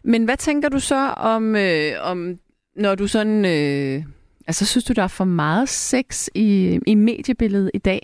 [0.04, 2.40] Men hvad tænker du så om, øh, om
[2.76, 3.46] når du sådan...
[3.46, 4.04] Øh,
[4.48, 8.02] altså, synes du, der er for meget sex i, i mediebilledet i dag?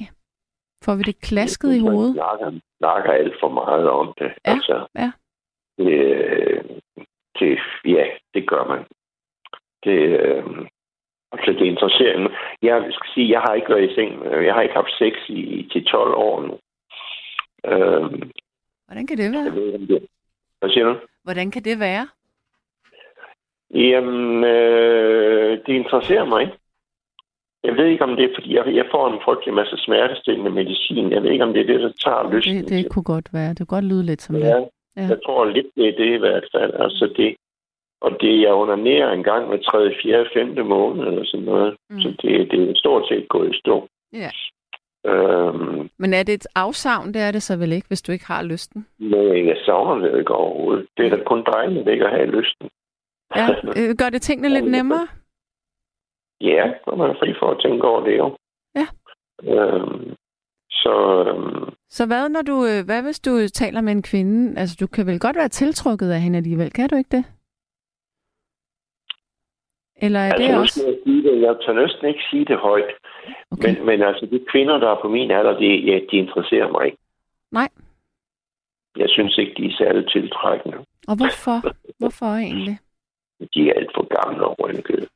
[0.86, 2.14] Får vi det klasket i Man hovedet?
[2.16, 4.32] snakker, snakker alt for meget om det.
[4.46, 5.12] Ja, altså, ja.
[5.78, 6.64] Det, øh,
[7.40, 8.84] det, ja, det gør man.
[9.84, 10.44] Det, øh,
[11.32, 12.32] altså, det interesserer mig.
[12.62, 14.12] Jeg skal sige, jeg har ikke været i seng.
[14.46, 16.60] Jeg har ikke haft sex i til 12 år nu.
[17.72, 18.04] Øh,
[18.88, 19.56] Hvordan kan det jeg være?
[19.56, 20.08] ved ikke, om det.
[20.60, 20.96] Hvad siger du?
[21.24, 22.08] Hvordan kan det være?
[23.74, 26.54] Jamen, øh, det interesserer mig ikke.
[27.64, 31.12] Jeg ved ikke, om det er, fordi jeg, jeg får en frygtelig masse smertestillende medicin.
[31.12, 33.50] Jeg ved ikke, om det er det, der tager lysten Det, det kunne godt være.
[33.50, 34.42] Det kunne godt lyde lidt som det.
[34.42, 34.60] Ja,
[34.98, 35.02] Ja.
[35.08, 36.74] jeg tror lidt, det er det i hvert fald.
[36.74, 37.36] Altså det,
[38.02, 40.66] og det jeg onanerer en gang med 3., 4., 5.
[40.68, 41.76] måned eller sådan noget.
[41.90, 42.00] Mm.
[42.02, 43.88] Så det, det er stort set gået i stå.
[44.14, 44.30] Ja.
[45.06, 47.14] Øhm, Men er det et afsavn?
[47.14, 48.88] Det er det så vel ikke, hvis du ikke har lysten?
[49.00, 50.88] men jeg savner det ikke overhovedet.
[50.98, 52.70] Det er da kun dejligt ikke at have lysten.
[53.36, 53.48] Ja.
[53.78, 55.08] Øh, gør det tingene lidt nemmere?
[56.42, 58.38] Ja, så er man fri for at tænke over det jo.
[58.76, 58.88] Ja.
[59.54, 60.16] Øhm,
[60.72, 64.60] så øhm, Så hvad, når du, øh, hvad hvis du taler med en kvinde?
[64.60, 67.26] Altså, du kan vel godt være tiltrukket af hende alligevel, kan du ikke det?
[70.02, 70.88] Eller er altså, det også?
[70.88, 71.42] jeg sige det.
[71.42, 72.99] Jeg tør næsten ikke sige det højt.
[73.52, 73.76] Okay.
[73.78, 76.86] Men, men altså, de kvinder, der er på min alder, de, ja, de interesserer mig
[76.86, 76.98] ikke.
[77.52, 77.70] Nej.
[78.98, 80.78] Jeg synes ikke, de er særlig tiltrækkende.
[81.08, 81.58] Og hvorfor?
[82.00, 82.78] Hvorfor egentlig?
[83.54, 85.08] De er alt for gamle og rynkede.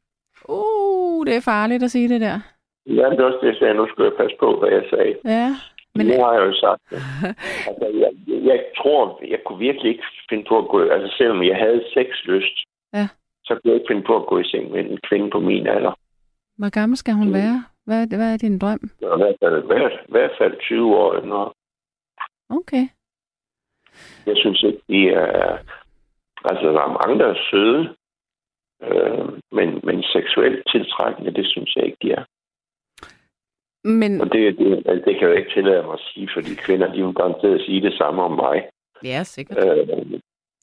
[0.49, 2.39] Uh, det er farligt at sige det der.
[2.85, 3.73] Ja, det er også det, jeg sagde.
[3.73, 5.15] Nu skal jeg passe på, hvad jeg sagde.
[5.25, 5.55] Ja,
[5.95, 6.99] Men nu har jeg jo sagt det.
[7.69, 8.11] Altså, jeg,
[8.51, 10.79] jeg tror, jeg kunne virkelig ikke finde på at gå...
[10.95, 12.57] Altså, selvom jeg havde sexlyst,
[12.93, 13.07] Ja.
[13.45, 15.67] så kunne jeg ikke finde på at gå i seng med en kvinde på min
[15.67, 15.93] alder.
[16.57, 17.33] hvor gammel skal hun Mm.
[17.33, 17.63] være?
[17.85, 18.79] Hvad, er det- hvad er din drøm?
[18.99, 21.51] Så I hvert fald, i hvert, fald 20 år yngre.
[22.49, 22.85] Okay.
[24.25, 25.57] Jeg synes ikke, de er...
[26.45, 27.95] Altså, der er mange, der er søde.
[28.83, 32.23] Øh, men, men seksuelt tiltrækkende, det synes jeg ikke, de er.
[33.87, 36.55] Men, Og det, det, altså, det kan jeg jo ikke tillade mig at sige, fordi
[36.55, 38.69] kvinder, de er jo garanteret at sige det samme om mig.
[39.03, 39.57] ja, sikkert.
[39.79, 40.19] Øh,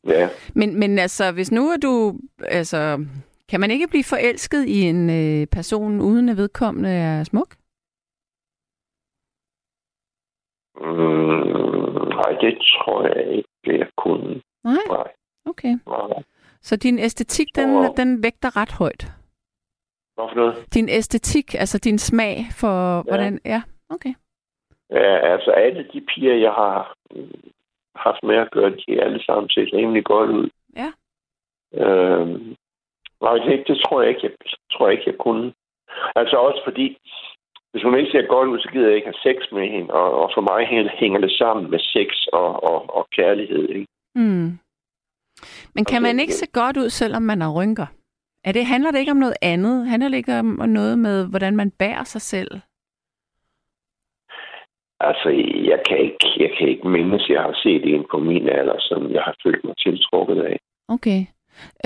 [0.06, 3.06] ja, Men, men altså, hvis nu er du altså,
[3.50, 7.50] Kan man ikke blive forelsket i en øh, person, uden at vedkommende er smuk?
[10.80, 14.42] Mm, nej, det tror jeg ikke, jeg kunne.
[14.64, 14.84] Nej?
[14.88, 15.08] Nej.
[15.46, 15.74] Okay.
[15.86, 16.22] nej.
[16.62, 17.96] Så din æstetik, den, Åh.
[17.96, 19.04] den vægter ret højt?
[20.14, 20.74] Hvorfor noget?
[20.74, 23.02] Din æstetik, altså din smag for, ja.
[23.02, 23.40] hvordan...
[23.44, 24.14] Ja, okay.
[24.90, 27.50] Ja, altså alle de piger, jeg har mm,
[27.94, 30.50] haft med at gøre, de er alle sammen set rimelig godt ud.
[30.76, 30.92] Ja.
[31.74, 32.56] Øhm,
[33.22, 34.32] nej, det, det tror jeg ikke, jeg,
[34.72, 35.52] tror jeg ikke, jeg kunne.
[36.16, 36.86] Altså også fordi,
[37.72, 39.90] hvis hun ikke ser godt ud, så gider jeg ikke have sex med hende.
[39.94, 43.68] Og, og for mig hæ- hænger det sammen med sex og, og, og kærlighed.
[43.68, 43.86] Ikke?
[44.14, 44.48] Mm.
[45.74, 47.86] Men kan man ikke se godt ud, selvom man har rynker?
[48.44, 49.86] Er det, handler det ikke om noget andet?
[49.88, 52.50] Handler det ikke om noget med, hvordan man bærer sig selv?
[55.00, 55.28] Altså,
[55.70, 59.10] jeg kan ikke, jeg kan ikke mindes, jeg har set en på min alder, som
[59.12, 60.56] jeg har følt mig tiltrukket af.
[60.88, 61.20] Okay.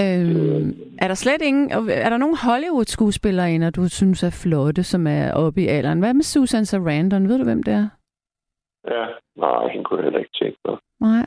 [0.00, 1.70] Øhm, er der slet ingen...
[1.90, 5.98] Er der nogen Hollywood-skuespillere, du synes er flotte, som er oppe i alderen?
[5.98, 7.28] Hvad med Susan Sarandon?
[7.28, 7.88] Ved du, hvem det er?
[8.90, 9.04] Ja,
[9.36, 10.76] nej, hende kunne jeg heller ikke tænke mig.
[11.00, 11.26] Nej.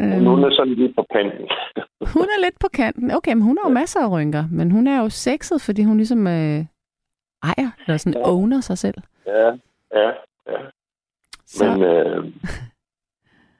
[0.00, 0.26] Øhm.
[0.26, 1.48] Hun er sådan lige på panten.
[2.16, 3.10] hun er lidt på kanten.
[3.10, 4.44] Okay, men hun har jo masser af rynker.
[4.52, 6.64] Men hun er jo sexet, fordi hun ligesom øh,
[7.42, 8.28] ejer, eller sådan Ja.
[8.30, 8.94] owner sig selv.
[9.26, 9.46] ja,
[9.94, 10.08] ja,
[10.50, 10.58] ja.
[11.46, 12.24] Så, Men øh,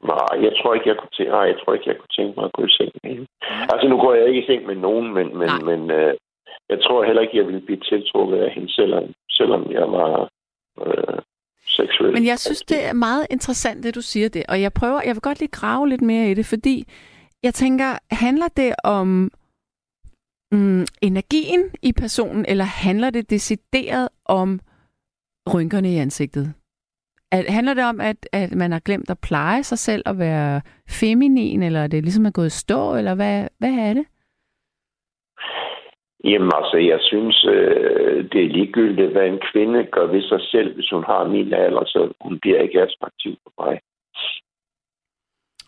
[0.05, 2.45] nej, jeg tror ikke, jeg kunne tænke, nej, jeg tror ikke, jeg kunne tænke mig
[2.45, 3.27] at gå i seng med hende.
[3.73, 5.63] Altså, nu går jeg ikke i seng med nogen, men, men, Nej.
[5.69, 6.15] men øh,
[6.69, 10.29] jeg tror heller ikke, jeg ville blive tiltrukket af hende, selvom, selvom jeg var
[10.85, 11.19] øh,
[11.67, 12.13] seksuel.
[12.13, 14.45] Men jeg synes, det er meget interessant, det du siger det.
[14.49, 16.85] Og jeg prøver, jeg vil godt lige grave lidt mere i det, fordi
[17.43, 19.31] jeg tænker, handler det om
[20.53, 24.61] mm, energien i personen, eller handler det decideret om
[25.55, 26.55] rynkerne i ansigtet?
[27.33, 30.61] At, handler det om, at, at man har glemt at pleje sig selv og være
[30.89, 34.07] feminin, eller er det ligesom er gået i stå, eller hvad, hvad er det?
[36.25, 40.75] Jamen altså, jeg synes, øh, det er ligegyldigt, hvad en kvinde gør ved sig selv,
[40.75, 43.81] hvis hun har min alder, så hun bliver ikke attraktiv for mig.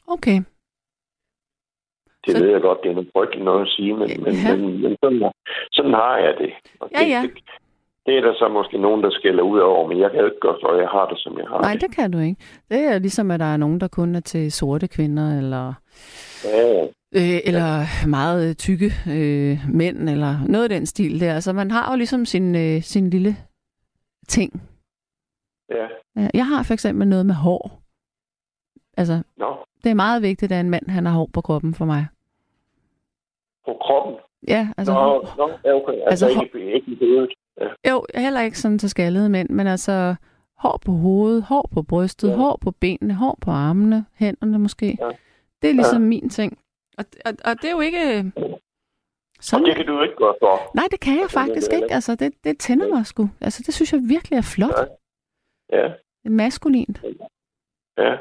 [0.07, 0.38] Okay.
[2.27, 4.57] Det Så- ved jeg godt, det er noget frygteligt noget at sige, men, men, Ja.
[4.57, 5.33] men, men sådan,
[5.72, 6.53] sådan har jeg det.
[6.81, 7.22] Og Ja, det, ja.
[7.22, 7.33] Det,
[8.06, 10.74] det er der så måske nogen, der skælder ud over, men jeg kan ikke gøre
[10.74, 11.80] at jeg har det, som jeg har Nej, det.
[11.80, 12.40] det kan du ikke.
[12.70, 15.72] Det er ligesom, at der er nogen, der kun er til sorte kvinder, eller
[16.44, 21.34] Ja, Øh, eller meget øh, tykke øh, mænd, eller noget af den stil der.
[21.34, 23.36] Altså, man har jo ligesom sin, øh, sin lille
[24.28, 24.62] ting.
[25.70, 25.86] ja.
[26.16, 27.82] Ja, Jeg har for eksempel noget med hår.
[28.96, 31.84] Altså, Nå, det er meget vigtigt, at en mand han har hår på kroppen for
[31.84, 32.06] mig.
[33.66, 34.14] på kroppen.
[34.48, 35.92] Ja, altså, Nå, hår, nå, ja, okay.
[36.06, 37.32] Altså, Altså, ikke, ikke i hovedet.
[37.60, 37.90] Ja.
[37.90, 40.14] jo, heller ikke sådan til skaldede mænd, men altså
[40.58, 42.32] hår på hovedet, hår på brystet, ja.
[42.32, 42.38] Ja.
[42.38, 44.98] hår på benene, hår på armene, hænderne måske.
[45.00, 45.10] Ja.
[45.62, 46.08] Det er ligesom ja.
[46.08, 46.58] min ting.
[46.98, 48.32] Og, og, og det er jo ikke...
[48.36, 48.60] Og
[49.40, 50.74] Sådan, det kan du ikke gøre for.
[50.74, 51.84] Nej, det kan jeg det faktisk det ikke.
[51.84, 53.30] heller Altså, det, det tænder mig sgu.
[53.40, 54.78] Altså, det synes jeg virkelig er flot.
[54.78, 55.78] Ja.
[55.78, 55.84] Ja,
[56.22, 57.02] Det er maskulint.
[57.98, 58.16] ja.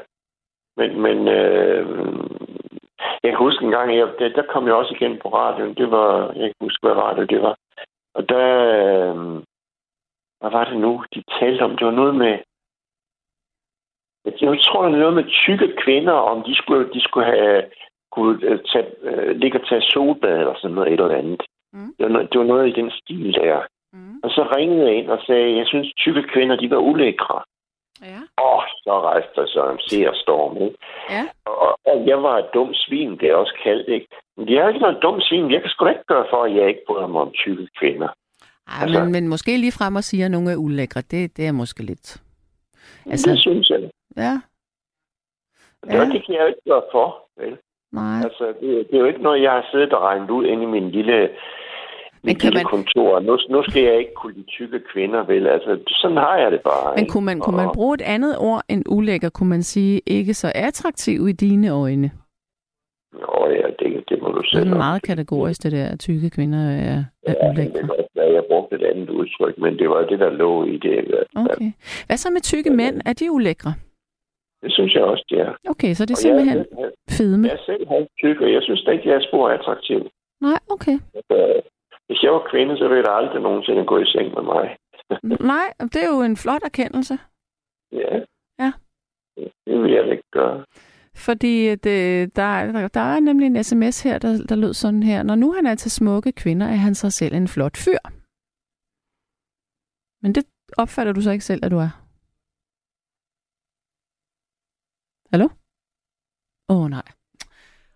[0.76, 1.84] Men, men øh,
[3.22, 5.74] jeg kan huske en gang, jeg, der, der kom jeg også igen på radioen.
[5.74, 7.54] Det var, jeg kan ikke huske, hvad radio det var.
[8.14, 8.48] Og der,
[8.78, 9.16] øh,
[10.40, 11.76] hvad var det nu, de talte om?
[11.76, 12.38] Det var noget med,
[14.24, 17.64] jeg tror, det var noget med tykke kvinder, om de skulle, de skulle have
[18.12, 21.42] kunne øh, tage, øh, ligge og tage solbad eller sådan noget et eller andet.
[21.72, 21.94] Mm.
[21.96, 23.60] Det, var noget, det var noget i den stil der.
[23.92, 24.20] Mm.
[24.24, 27.42] Og så ringede jeg ind og sagde, jeg synes, tykke kvinder, de var ulækre.
[28.02, 28.20] Ja.
[28.36, 30.76] Oh, så rejste der så en seerstorm, ikke?
[31.10, 31.24] Ja.
[31.44, 34.06] Og, og jeg var et dumt svin, det er også kaldt, ikke?
[34.36, 35.50] Men det er ikke noget dumt svin.
[35.52, 38.08] Jeg kan sgu da ikke gøre for, at jeg ikke bryder mig om tykke kvinder.
[38.68, 41.00] Ej, Altså- men, men måske lige frem og siger, at nogle er ulækre.
[41.00, 42.22] Det, det er måske lidt...
[43.10, 43.80] Altså, det synes jeg.
[44.16, 44.34] Ja,
[45.86, 45.96] Ja.
[45.96, 46.04] Ja.
[46.04, 47.58] Det kan jeg jo ikke gøre for, vel?
[47.92, 48.20] nej.
[48.24, 50.66] Altså, det, det er jo ikke noget, jeg har siddet og regnet ud inde i
[50.66, 51.28] min lille,
[52.24, 53.20] Men kan man- kontor.
[53.20, 55.46] Nu, nu skal jeg ikke kunne lide tykke kvinder, vel?
[55.46, 56.90] Altså, sådan har jeg det bare.
[56.94, 57.12] Men ikke?
[57.12, 59.28] kunne man, kunne man bruge et andet ord end ulækker?
[59.30, 62.10] Kunne man sige ikke så attraktiv i dine øjne?
[63.12, 64.76] Nå ja, det, det må du Det selv er om.
[64.78, 67.88] meget kategorisk, det der, at tykke kvinder er, er Ja, men det ulækre.
[68.16, 71.24] være, jeg brugte et andet udtryk, men det var det, der lå i det.
[71.36, 71.72] Okay.
[72.06, 73.00] Hvad så med tykke mænd?
[73.06, 73.74] Er de ulækre?
[74.62, 75.52] Det synes jeg også, det er.
[75.72, 77.46] Okay, så det er Og jeg, simpelthen jeg, fedme.
[77.48, 80.00] jeg er selv halvt tyk, og jeg synes da ikke, jeg er spor attraktiv.
[80.40, 80.96] Nej, okay.
[81.18, 81.36] Altså,
[82.06, 84.76] hvis jeg var kvinde, så ville jeg aldrig nogensinde gå i seng med mig.
[85.52, 87.18] Nej, det er jo en flot erkendelse.
[87.92, 88.12] Ja.
[88.58, 88.72] Ja.
[89.66, 90.64] Det vil jeg ikke gøre.
[91.16, 95.22] Fordi øh, der, der, der er nemlig en sms her, der, der lød sådan her.
[95.22, 98.02] Når nu han er til smukke kvinder, er han sig selv en flot fyr.
[100.22, 100.44] Men det
[100.78, 101.92] opfatter du så ikke selv, at du er?
[105.32, 105.48] Hallo?
[106.68, 107.08] Åh, oh, nej.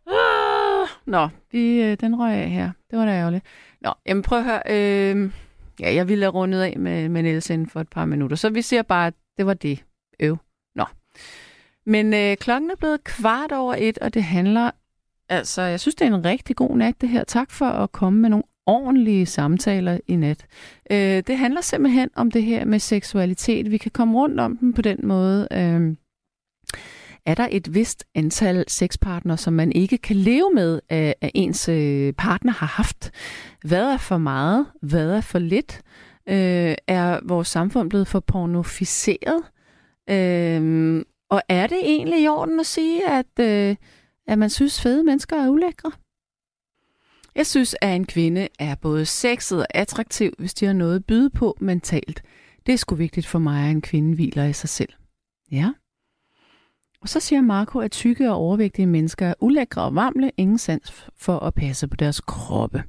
[0.07, 3.45] Ah, nå, vi, øh, den røg af her det var da ærgerligt.
[3.81, 4.63] Nå, jamen prøv at høre.
[4.71, 5.31] Øh,
[5.81, 8.51] ja, jeg ville have rundet af med, med Niels inden for et par minutter, så
[8.51, 9.85] vi siger bare, at det var det.
[10.21, 10.37] Øv.
[10.75, 10.85] Nå.
[11.87, 14.71] Men øh, klokken er blevet kvart over et, og det handler...
[15.29, 17.25] Altså, jeg synes, det er en rigtig god nat, det her.
[17.25, 20.47] Tak for at komme med nogle ordentlige samtaler i nat.
[20.91, 23.71] Øh, det handler simpelthen om det her med seksualitet.
[23.71, 25.49] Vi kan komme rundt om den på den måde.
[25.53, 25.97] Øh,
[27.27, 31.69] er der et vist antal sexpartnere, som man ikke kan leve med, øh, at ens
[31.69, 33.11] øh, partner har haft?
[33.65, 34.67] Hvad er for meget?
[34.83, 35.83] Hvad er for lidt?
[36.29, 39.43] Øh, er vores samfund blevet for pornoficeret?
[40.11, 43.77] Øh, og er det egentlig i orden at sige, at, øh,
[44.27, 45.93] at man synes, fede mennesker er ulækre?
[47.35, 51.05] Jeg synes, at en kvinde er både sexet og attraktiv, hvis de har noget at
[51.05, 52.23] byde på mentalt.
[52.67, 54.93] Det er sgu vigtigt for mig, at en kvinde hviler i sig selv.
[55.51, 55.73] Ja.
[57.07, 61.09] Og så siger Marco, at tykke og overvægtige mennesker er ulækre og varmle, ingen sans
[61.17, 62.83] for at passe på deres kroppe.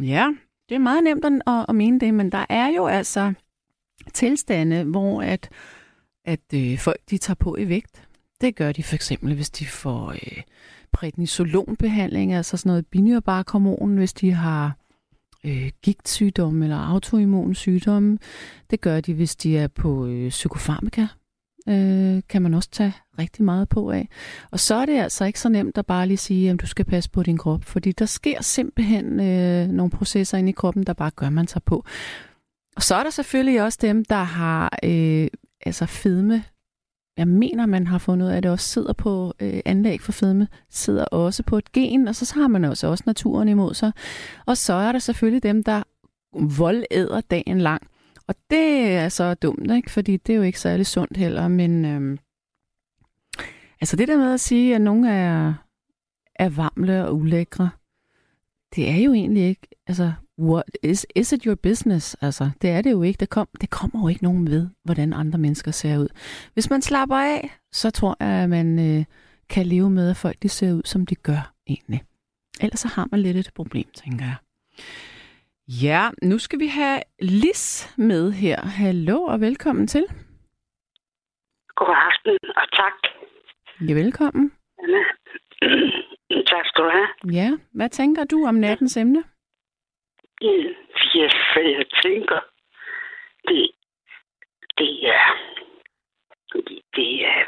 [0.00, 0.26] Ja,
[0.68, 3.32] det er meget nemt at, at mene det, men der er jo altså
[4.14, 5.48] tilstande, hvor at,
[6.24, 8.08] at øh, folk de tager på i vægt.
[8.40, 10.42] Det gør de for eksempel, hvis de får øh,
[10.92, 14.76] prednisolonbehandling, altså sådan noget binyrbarkhormon, hvis de har
[15.44, 18.18] øh, gigtsygdomme eller autoimmune sygdomme.
[18.70, 21.06] Det gør de, hvis de er på øh, psykofarmaka.
[21.68, 24.08] Øh, kan man også tage rigtig meget på af.
[24.50, 26.84] Og så er det altså ikke så nemt at bare lige sige, at du skal
[26.84, 30.92] passe på din krop, fordi der sker simpelthen øh, nogle processer inde i kroppen, der
[30.92, 31.84] bare gør, man sig på.
[32.76, 35.28] Og så er der selvfølgelig også dem, der har øh,
[35.66, 36.44] altså fedme
[37.18, 40.12] jeg mener, man har fundet ud af, at det også sidder på øh, anlæg for
[40.12, 43.92] fedme, sidder også på et gen, og så har man også, også naturen imod sig.
[44.46, 45.82] Og så er der selvfølgelig dem, der
[46.58, 47.82] voldæder dagen lang.
[48.28, 49.90] Og det er så dumt, ikke?
[49.90, 52.18] fordi det er jo ikke særlig sundt heller, men øhm,
[53.80, 55.54] altså det der med at sige, at nogen er,
[56.34, 57.70] er varmle og ulækre,
[58.74, 62.16] det er jo egentlig ikke, altså what, is, is it your business?
[62.20, 63.18] Altså, det er det jo ikke.
[63.20, 66.08] Det, kom, det kommer jo ikke nogen ved, hvordan andre mennesker ser ud.
[66.54, 69.04] Hvis man slapper af, så tror jeg, at man øh,
[69.48, 72.02] kan leve med, at folk de ser ud, som de gør egentlig.
[72.60, 74.36] Ellers så har man lidt et problem, tænker jeg.
[75.68, 78.60] Ja, nu skal vi have Lis med her.
[78.60, 80.06] Hallo og velkommen til.
[81.74, 82.92] God aften, og tak.
[83.88, 84.52] Ja, velkommen.
[84.78, 85.02] Anna.
[86.52, 87.08] tak skal du have.
[87.32, 89.24] Ja, hvad tænker du om nattens emne?
[91.14, 92.40] Ja, for jeg tænker,
[93.48, 93.70] det,
[94.78, 95.24] det er,
[96.52, 97.44] det, det er,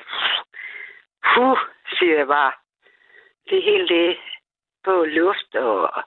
[1.35, 1.59] puh,
[1.99, 2.53] siger jeg bare.
[3.51, 4.17] Det helt det
[4.85, 6.05] på luft og,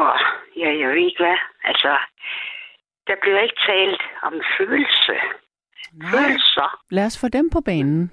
[0.00, 0.12] og
[0.56, 1.38] ja, jeg ved ikke hvad.
[1.64, 1.92] Altså,
[3.06, 5.16] der bliver ikke talt om følelse.
[5.92, 6.10] Nej.
[6.10, 6.68] Følelser.
[6.90, 8.12] Lad os få dem på banen.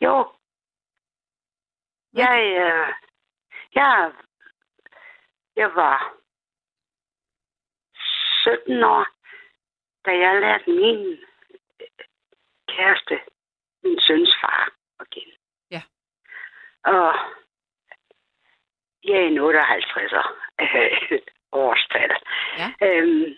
[0.00, 0.32] Jo.
[2.12, 2.88] Jeg, øh,
[3.74, 4.12] jeg
[5.62, 6.14] jeg var
[8.42, 9.06] 17 år,
[10.04, 11.18] da jeg lærte min
[12.68, 13.20] kæreste,
[13.82, 15.34] min søns far, at kende.
[15.70, 15.82] Ja.
[16.84, 17.14] Og
[19.08, 20.26] jeg er en 58'er
[21.62, 22.12] årstal.
[22.58, 22.68] Ja.
[22.86, 23.36] Øhm,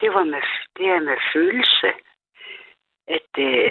[0.00, 0.42] det var med,
[0.76, 1.92] det er med følelse.
[3.06, 3.70] At, øh,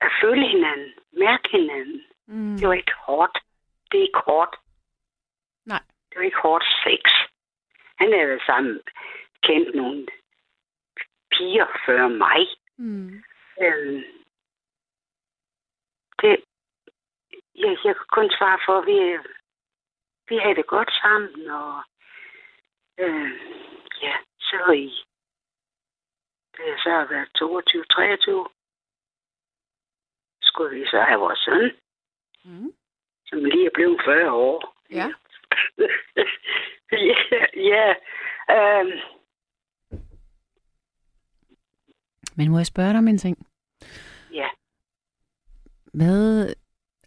[0.00, 2.02] at føle hinanden, mærke hinanden.
[2.26, 2.56] Mm.
[2.56, 3.38] Det var ikke hårdt
[3.90, 4.56] det er ikke hårdt.
[5.66, 5.82] Nej.
[6.10, 7.02] Det er ikke hårdt sex.
[7.98, 8.80] Han er været sammen,
[9.42, 10.06] kendt nogle
[11.32, 12.46] piger før mig.
[12.76, 13.22] Mm.
[13.62, 14.02] Øhm,
[16.20, 16.44] det,
[17.54, 18.98] jeg, jeg kan kun svare for, at vi,
[20.28, 21.82] vi har det godt sammen, og
[22.98, 23.32] øh,
[24.02, 25.04] ja, så i
[26.56, 27.28] det har så været
[28.46, 28.52] 22-23,
[30.42, 31.72] skulle vi så have vores søn.
[32.44, 32.72] Mm
[33.30, 34.76] som lige er blevet 40 år.
[34.90, 35.06] Ja.
[37.10, 37.40] ja,
[37.72, 37.86] ja.
[38.56, 38.98] Øhm.
[42.36, 43.46] Men må jeg spørge dig om en ting?
[44.32, 44.48] Ja.
[45.94, 46.54] Hvad,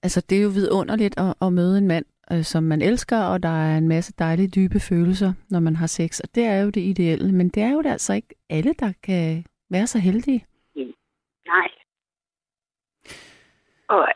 [0.04, 3.44] altså det er jo vidunderligt at, at møde en mand, øh, som man elsker, og
[3.44, 6.70] der er en masse dejlige, dybe følelser, når man har sex, og det er jo
[6.70, 10.46] det ideelle, men det er jo det altså ikke alle, der kan være så heldige.
[10.76, 10.94] Mm.
[11.46, 11.70] Nej.
[13.88, 14.08] Og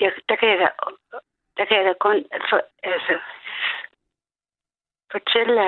[0.00, 0.68] jeg, der kan jeg da
[1.56, 3.20] der kan jeg da kun for, altså,
[5.12, 5.62] fortælle,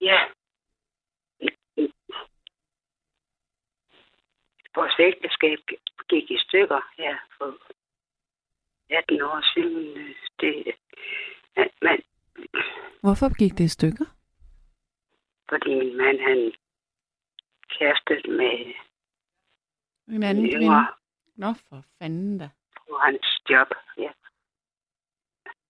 [0.00, 0.18] ja,
[4.74, 5.58] vores ægteskab
[6.08, 7.56] gik i stykker her for
[8.90, 10.14] 18 år siden.
[10.40, 10.74] Det,
[11.82, 11.96] men,
[13.02, 14.04] Hvorfor gik det i stykker?
[15.48, 16.52] Fordi min mand, han
[17.78, 18.74] kærestede med
[20.08, 20.86] en anden kvinde.
[21.36, 22.48] Nå, for fanden da.
[22.76, 24.10] På, hans job, ja.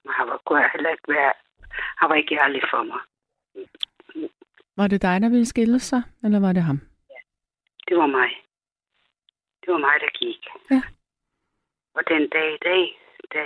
[0.04, 1.32] Men han var, kunne heller ikke være,
[1.70, 3.00] han var ikke ærlig for mig.
[4.76, 6.80] Var det dig, der ville skille sig, eller var det ham?
[7.88, 8.47] Det var mig.
[9.68, 10.42] Det var mig, der gik.
[10.70, 10.82] Ja.
[11.94, 12.82] Og den dag i dag,
[13.34, 13.42] da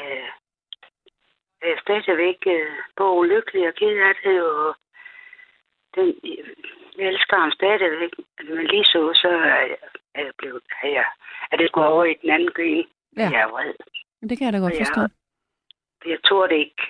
[1.62, 4.76] er jeg stadigvæk øh, både ulykkelig og ked af det, og
[5.94, 6.06] den,
[6.98, 8.10] jeg elsker ham stadigvæk.
[8.48, 9.76] Men lige så, så er jeg,
[10.14, 11.06] er jeg blevet, er, jeg,
[11.52, 12.86] er det gået over i den anden gren.
[13.16, 13.28] Ja.
[13.32, 13.74] Jeg er vred.
[14.28, 15.00] Det kan jeg da godt forstå.
[16.06, 16.82] Jeg tror det ikke.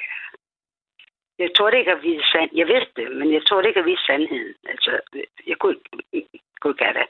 [1.39, 2.51] Jeg tror det ikke at vide sand.
[2.55, 4.55] Jeg vidste det, men jeg tror det ikke at vide sandheden.
[4.65, 5.01] Altså,
[5.47, 5.77] jeg kunne,
[6.13, 7.07] ikke- kunne ikke have det.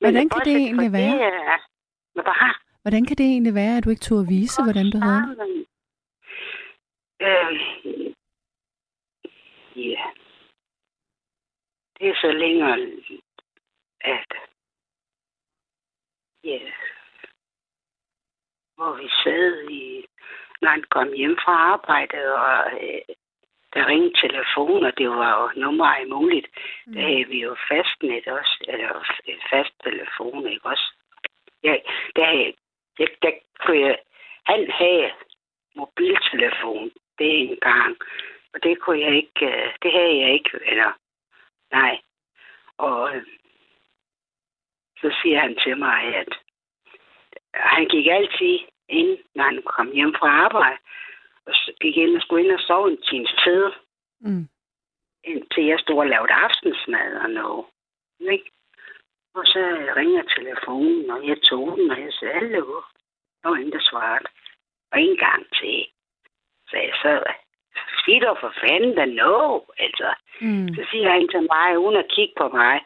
[0.00, 1.12] Hvordan kan det egentlig være?
[1.18, 1.64] Det, er-
[2.12, 2.54] Hvad?
[2.82, 5.38] Hvordan kan det egentlig være, at du ikke turde vise, hvordan du havde det?
[5.38, 5.66] det?
[7.26, 7.52] Øh,
[9.90, 10.04] ja.
[11.98, 12.78] Det er så længere,
[14.00, 14.32] at
[16.44, 16.58] ja,
[18.76, 20.06] hvor vi sad i,
[20.62, 23.00] når han kom hjem fra arbejde, og øh,
[23.74, 26.46] der ringede telefon, og det var jo nummer af muligt.
[26.86, 26.92] Mm.
[26.92, 29.04] Der havde vi jo fastnet også, eller
[29.50, 30.92] fast telefon, ikke også?
[31.62, 31.76] Ja,
[32.16, 32.54] der, havde-
[32.98, 33.98] der, der kunne jeg,
[34.46, 35.12] han havde
[35.74, 37.96] mobiltelefon, det en gang,
[38.54, 40.92] og det kunne jeg ikke, øh, det havde jeg ikke, eller
[41.72, 42.00] nej.
[42.78, 43.22] Og øh,
[45.00, 46.28] så siger han til mig, at
[47.54, 48.58] han gik altid
[48.88, 50.78] ind, når han kom hjem fra arbejde,
[51.80, 53.64] gik ind og skulle ind og sove en times tid,
[54.20, 54.48] Mm.
[55.24, 57.64] indtil jeg stod og lavede aftensmad og noget.
[58.32, 58.50] Ikke?
[59.34, 59.60] Og så
[59.96, 62.80] ringer telefonen, og jeg tog den, og jeg sagde, hallo.
[63.42, 64.26] Der var ingen, der svarede.
[64.92, 65.86] Og en gang til.
[66.68, 67.12] Så jeg så,
[68.04, 70.14] sig dog for fanden da no, altså.
[70.40, 70.68] Mm.
[70.74, 72.80] Så siger han til mig, uden at kigge på mig,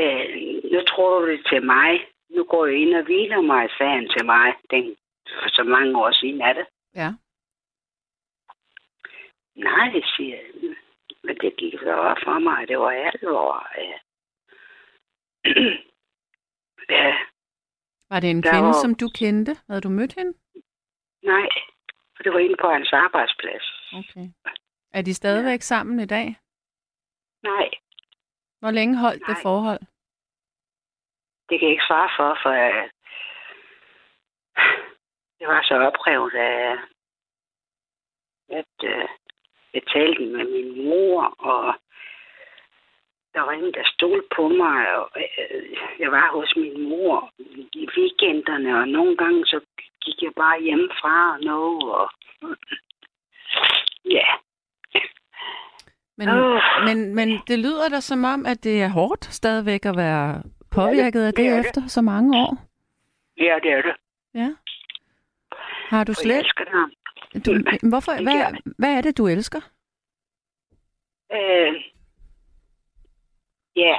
[0.00, 0.24] øh,
[0.72, 2.06] nu tror du det til mig.
[2.30, 4.54] Nu går jeg ind og hviler mig, sagde han til mig.
[4.70, 4.96] Den,
[5.42, 6.66] for så mange år siden er det.
[6.94, 7.08] Ja.
[9.58, 10.76] Nej, det siger jeg.
[11.24, 13.68] Men det gik så op for mig, at det var alvor.
[13.78, 13.98] Ja.
[16.96, 17.18] ja,
[18.10, 19.52] Var det en Der kvinde, var- som du kendte?
[19.68, 20.32] Havde du mødt hende?
[21.22, 21.48] nej.
[22.16, 23.66] For det var inde på hans arbejdsplads.
[23.92, 24.26] Okay.
[24.92, 26.36] Er de stadigvæk sammen i dag?
[27.42, 27.70] Nej,
[28.60, 29.42] Hvor længe holdt det Nej.
[29.42, 29.80] forhold?
[31.48, 32.90] det kan jeg ikke svare for, for øh,
[35.38, 36.76] det var så oprevet af,
[38.48, 39.08] at øh,
[39.74, 41.74] jeg talte med min mor, og
[43.34, 47.30] der var ingen, der stod på mig, og øh, jeg var hos min mor
[47.72, 49.60] i weekenderne, og nogle gange så
[50.04, 52.08] gik jeg bare hjemmefra og noget, og
[54.04, 54.26] ja.
[56.16, 56.60] Men, Åh.
[56.86, 61.22] men, men det lyder da som om, at det er hårdt stadigvæk at være påvirket
[61.22, 61.60] af det det det.
[61.60, 62.56] efter så mange år.
[63.38, 63.94] Ja, det er det.
[64.34, 64.50] Ja.
[65.90, 66.38] Har du Og jeg slet...
[66.38, 66.92] elsker ham.
[67.46, 67.50] Du,
[67.90, 69.60] hvorfor, Det hvad, hvad er det, du elsker?
[71.32, 71.84] Øh,
[73.76, 73.98] ja.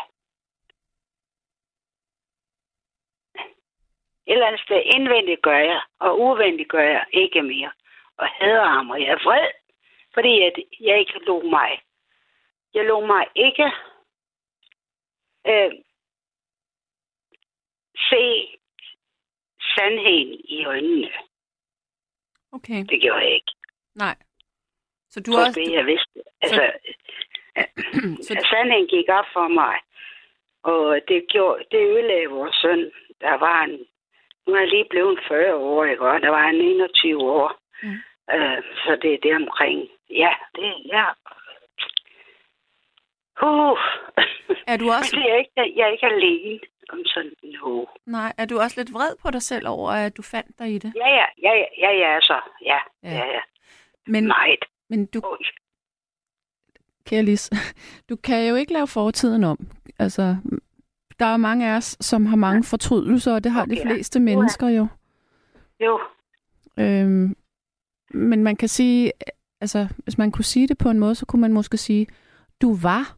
[4.27, 7.71] Et eller andet sted indvendigt gør jeg, og udvendigt gør jeg ikke mere.
[8.17, 9.49] Og hader ham, og jeg er vred,
[10.13, 11.81] fordi at jeg ikke lå mig.
[12.73, 13.71] Jeg lå mig ikke
[15.47, 15.71] øh,
[18.09, 18.47] se
[19.75, 21.11] sandheden i øjnene.
[22.51, 22.85] Okay.
[22.89, 23.51] Det gjorde jeg ikke.
[23.95, 24.15] Nej.
[25.09, 25.59] Så du er også...
[25.59, 26.19] det, jeg vidste.
[26.41, 26.71] Altså,
[28.25, 29.75] så, Så sandheden gik op for mig.
[30.63, 32.91] Og det, gjorde, det ødelagde vores søn.
[33.21, 33.85] Der var en,
[34.47, 36.07] nu er jeg lige blevet 40 år, ikke?
[36.09, 37.51] Og der var en 21 år.
[37.83, 37.97] Mm.
[38.33, 39.89] Øh, så det er det omkring.
[40.09, 41.05] Ja, det ja.
[43.41, 43.77] Uh.
[44.67, 45.15] er du også...
[45.15, 46.59] Men det er ikke, jeg er ikke alene
[46.93, 47.87] om sådan noget.
[48.05, 50.77] Nej, er du også lidt vred på dig selv over, at du fandt dig i
[50.77, 50.93] det?
[50.95, 52.39] Ja, ja, ja, ja, ja, ja, så.
[52.65, 53.09] Ja, Ja.
[53.17, 53.39] ja, ja.
[54.07, 54.59] Men, Meget.
[54.89, 55.37] men du, Oj.
[57.05, 57.49] kære Lis,
[58.09, 59.67] du kan jo ikke lave fortiden om.
[59.99, 60.35] Altså,
[61.19, 63.81] der er mange af os, som har mange fortrydelser, og det har de Okay.
[63.81, 64.87] fleste mennesker jo.
[65.79, 65.99] Jo,
[66.79, 67.35] Øhm,
[68.11, 69.11] men man kan sige,
[69.61, 72.07] altså, hvis man kunne sige det på en måde, så kunne man måske sige,
[72.61, 73.17] du var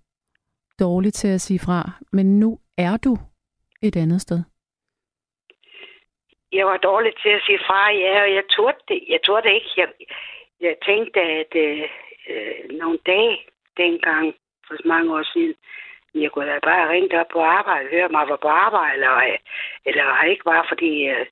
[0.80, 3.18] dårlig til at sige fra, men nu er du
[3.82, 4.44] et andet sted.
[6.52, 9.54] jeg var dårlig til at sige fra, ja, og jeg turde det, jeg turde det
[9.56, 9.74] ikke.
[9.78, 9.90] Jeg,
[10.62, 11.90] jeg tænkte, at øh,
[12.30, 13.38] øh, nogle dage
[13.78, 14.36] dengang,
[14.68, 15.56] for så mange år siden,
[16.14, 19.38] jeg kunne da bare ringe op på arbejde, høre mig var på arbejde, eller, øh,
[19.86, 21.26] eller ikke var, fordi øh,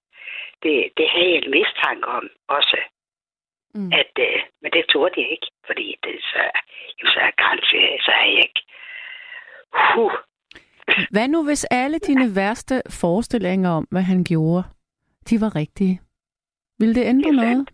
[0.64, 2.78] det, det havde jeg en mistanke om også.
[3.76, 3.92] Mm.
[3.94, 6.42] At, øh, men det turde jeg ikke, fordi det, så,
[6.98, 8.62] jamen, så er kanskje, så er jeg ikke.
[9.94, 10.14] Huh.
[11.12, 14.64] Hvad nu, hvis alle dine værste forestillinger om, hvad han gjorde,
[15.30, 16.02] de var rigtige?
[16.80, 17.70] Vil det ændre noget?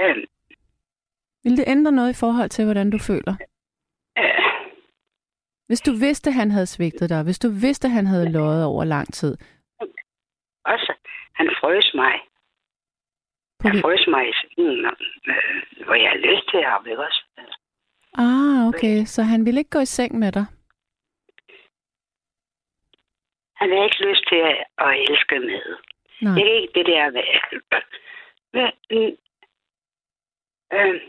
[0.00, 0.24] Øhm,
[1.44, 3.34] Vil det ændre noget i forhold til, hvordan du føler?
[5.66, 9.12] Hvis du vidste, han havde svigtet dig, hvis du vidste, han havde løjet over lang
[9.12, 9.36] tid,
[10.64, 10.92] også,
[11.34, 12.14] han frøs mig.
[13.60, 17.22] på Han frøs mig i sengen, øh, hvor jeg har lyst til at ikke også?
[18.14, 20.46] Ah, okay, så han ville ikke gå i seng med dig?
[23.58, 25.66] Han har ikke lyst til at, at elske med.
[26.22, 26.34] Nej.
[26.34, 27.22] Det er ikke det der med...
[28.90, 29.12] Mm,
[30.72, 31.00] øh,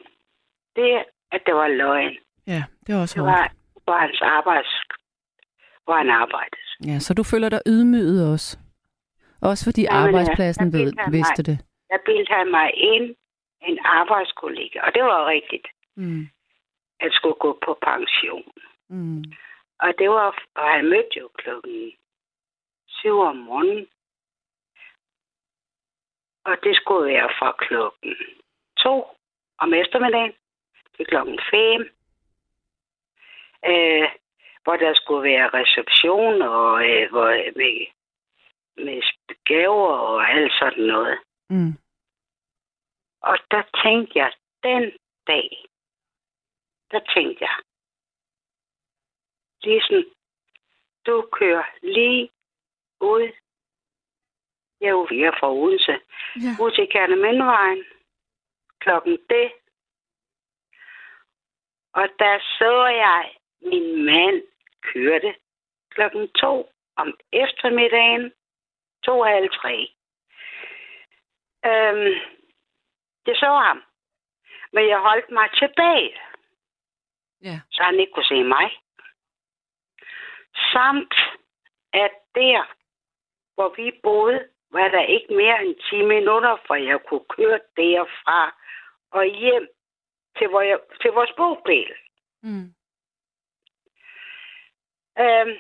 [0.76, 3.54] det, at det var løgn, Ja, det er også det var,
[3.88, 4.68] var hans arbejds...
[5.84, 6.62] Hvor han arbejdede.
[6.88, 8.58] Ja, så du føler dig ydmyget også?
[9.42, 11.58] Også fordi Jamen, ja, arbejdspladsen ved, vidste det?
[11.90, 13.16] Der bildte han mig ind
[13.62, 16.28] en arbejdskollega, og det var rigtigt, Mm.
[17.00, 18.52] at skulle gå på pension.
[18.90, 19.24] Mm.
[19.80, 21.92] Og det var, og han mødte jo klokken
[23.00, 23.88] syv om morgenen.
[26.44, 28.16] Og det skulle være fra klokken
[28.78, 28.94] to
[29.58, 30.34] om eftermiddagen
[30.96, 31.82] til klokken fem.
[33.66, 34.10] Øh,
[34.64, 37.30] hvor der skulle være reception og øh, hvor,
[37.60, 37.88] med,
[38.86, 39.02] med
[39.44, 41.20] gaver og alt sådan noget.
[41.50, 41.74] Mm.
[43.22, 44.32] Og der tænkte jeg,
[44.64, 44.92] den
[45.28, 45.66] dag,
[46.92, 47.56] der tænkte jeg,
[49.64, 50.06] Lisen,
[51.06, 52.30] du kører lige
[53.02, 53.32] ud.
[54.82, 56.00] Jeg er jo vi er fra Odense.
[56.36, 56.52] Ja.
[56.64, 57.86] Ud til Kernemindvejen.
[58.80, 59.52] Klokken det.
[61.94, 64.44] Og der så jeg min mand
[64.82, 65.36] kørte
[65.90, 68.34] klokken to om eftermiddagen.
[69.04, 69.76] To og halv tre.
[71.66, 72.14] Øhm,
[73.26, 73.84] det så ham.
[74.74, 76.20] Men jeg holdt mig tilbage,
[77.44, 77.60] Ja.
[77.72, 78.72] så han ikke kunne se mig.
[80.74, 81.14] Samt
[81.94, 82.76] at der,
[83.60, 88.56] hvor vi boede, var der ikke mere end 10 minutter, for jeg kunne køre derfra
[89.12, 89.68] og hjem
[90.38, 91.94] til, hvor jeg, til vores bogpæl.
[92.44, 92.68] Mm.
[95.24, 95.56] Øhm,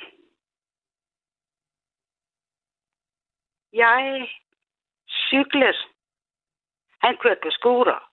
[3.74, 4.30] jeg
[5.10, 5.78] cyklede.
[7.02, 8.12] Han kørte på scooter.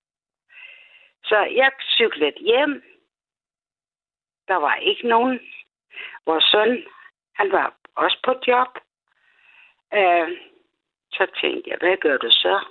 [1.25, 2.83] Så jeg cyklede hjem.
[4.49, 5.41] Der var ikke nogen.
[6.27, 6.87] Vores søn,
[7.35, 8.86] han var også på job.
[9.95, 10.29] Øh,
[11.13, 12.65] så tænkte jeg, hvad gør du så?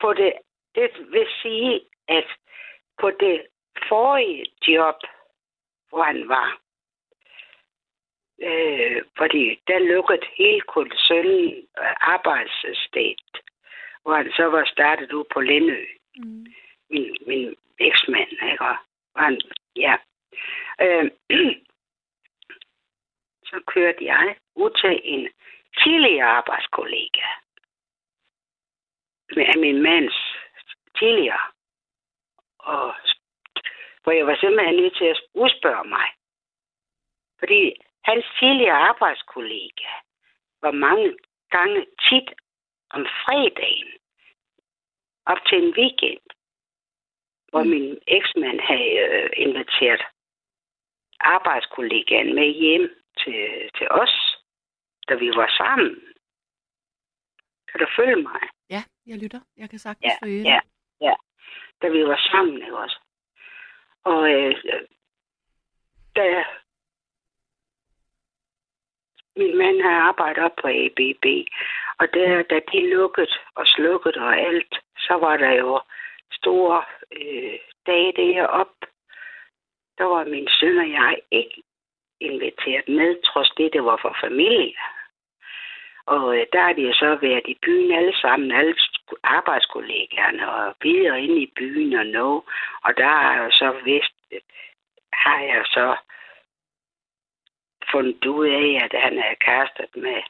[0.00, 0.32] På det,
[0.74, 2.26] det vil sige, at
[3.00, 3.46] på det
[3.88, 4.96] forrige job,
[5.88, 6.60] hvor han var,
[8.42, 13.14] øh, fordi der lukkede hele koncernen øh, arbejdssted,
[14.02, 15.84] hvor han så var startet ud på Lindø
[16.16, 16.46] Mm.
[16.90, 18.64] min, min eksmand, ikke?
[18.64, 18.76] Og
[19.16, 19.40] han,
[19.76, 19.96] ja.
[20.80, 21.10] Øh,
[23.50, 25.28] så kørte jeg ud til en
[25.82, 27.26] tidligere arbejdskollega.
[29.36, 30.18] Med min mands
[30.98, 31.46] tidligere.
[32.58, 32.94] Og
[34.02, 36.08] hvor jeg var simpelthen nødt til at udspørge mig.
[37.38, 39.90] Fordi hans tidligere arbejdskollega
[40.62, 41.18] var mange
[41.50, 42.28] gange tit
[42.90, 43.92] om fredagen
[45.26, 46.20] op til en weekend,
[47.50, 50.02] hvor min eksmand havde øh, inviteret
[51.20, 52.84] arbejdskollegaen med hjem
[53.24, 54.14] til, til os,
[55.08, 55.94] da vi var sammen.
[57.70, 58.40] Kan du følge mig?
[58.70, 59.40] Ja, jeg lytter.
[59.56, 60.60] Jeg kan sagtens Ja, følge ja,
[61.00, 61.14] ja.
[61.82, 62.98] Da vi var sammen, ikke også?
[64.04, 64.54] Og øh,
[66.16, 66.44] da
[69.36, 71.24] min mand havde arbejdet op på ABB,
[72.00, 75.80] og der, da de lukkede og slukkede og alt, så var der jo
[76.32, 78.74] store øh, dage derop.
[79.98, 81.62] Der var min søn og jeg ikke
[82.20, 84.74] inviteret med, trods det, det var for familie.
[86.06, 90.52] Og øh, der har de jo så været i byen alle sammen, alle sk- arbejdskollegaerne,
[90.52, 92.44] og videre ind i byen og nå.
[92.84, 94.40] Og der har jeg så vist, øh,
[95.12, 95.96] har jeg så
[97.92, 100.20] fundet ud af, at han er kærestet med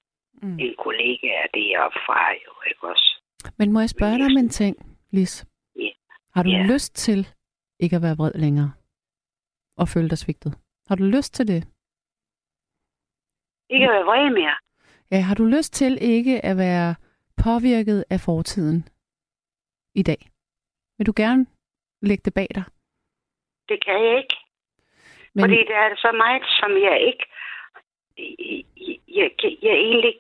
[0.43, 0.59] Mm.
[0.59, 1.67] en kollega af det
[2.07, 3.09] fra jo, ikke også?
[3.59, 4.77] Men må jeg spørge dig om en ting,
[5.13, 5.47] Lis?
[5.77, 5.89] Ja.
[6.35, 6.67] Har du Ja.
[6.73, 7.29] lyst til
[7.81, 8.73] ikke at være vred længere?
[9.77, 10.55] Og føle dig svigtet?
[10.89, 11.65] Har du lyst til det?
[13.71, 14.57] Ikke at være vred mere.
[15.11, 16.95] Ja, har du lyst til ikke at være
[17.45, 18.89] påvirket af fortiden
[19.95, 20.21] i dag?
[20.99, 21.47] Vil du gerne
[22.03, 22.65] lægge det bag dig?
[23.69, 24.37] Det kan jeg ikke.
[25.35, 27.25] Men, Fordi der er så meget, som jeg ikke...
[28.19, 28.65] Jeg,
[29.09, 30.15] jeg, jeg, jeg egentlig...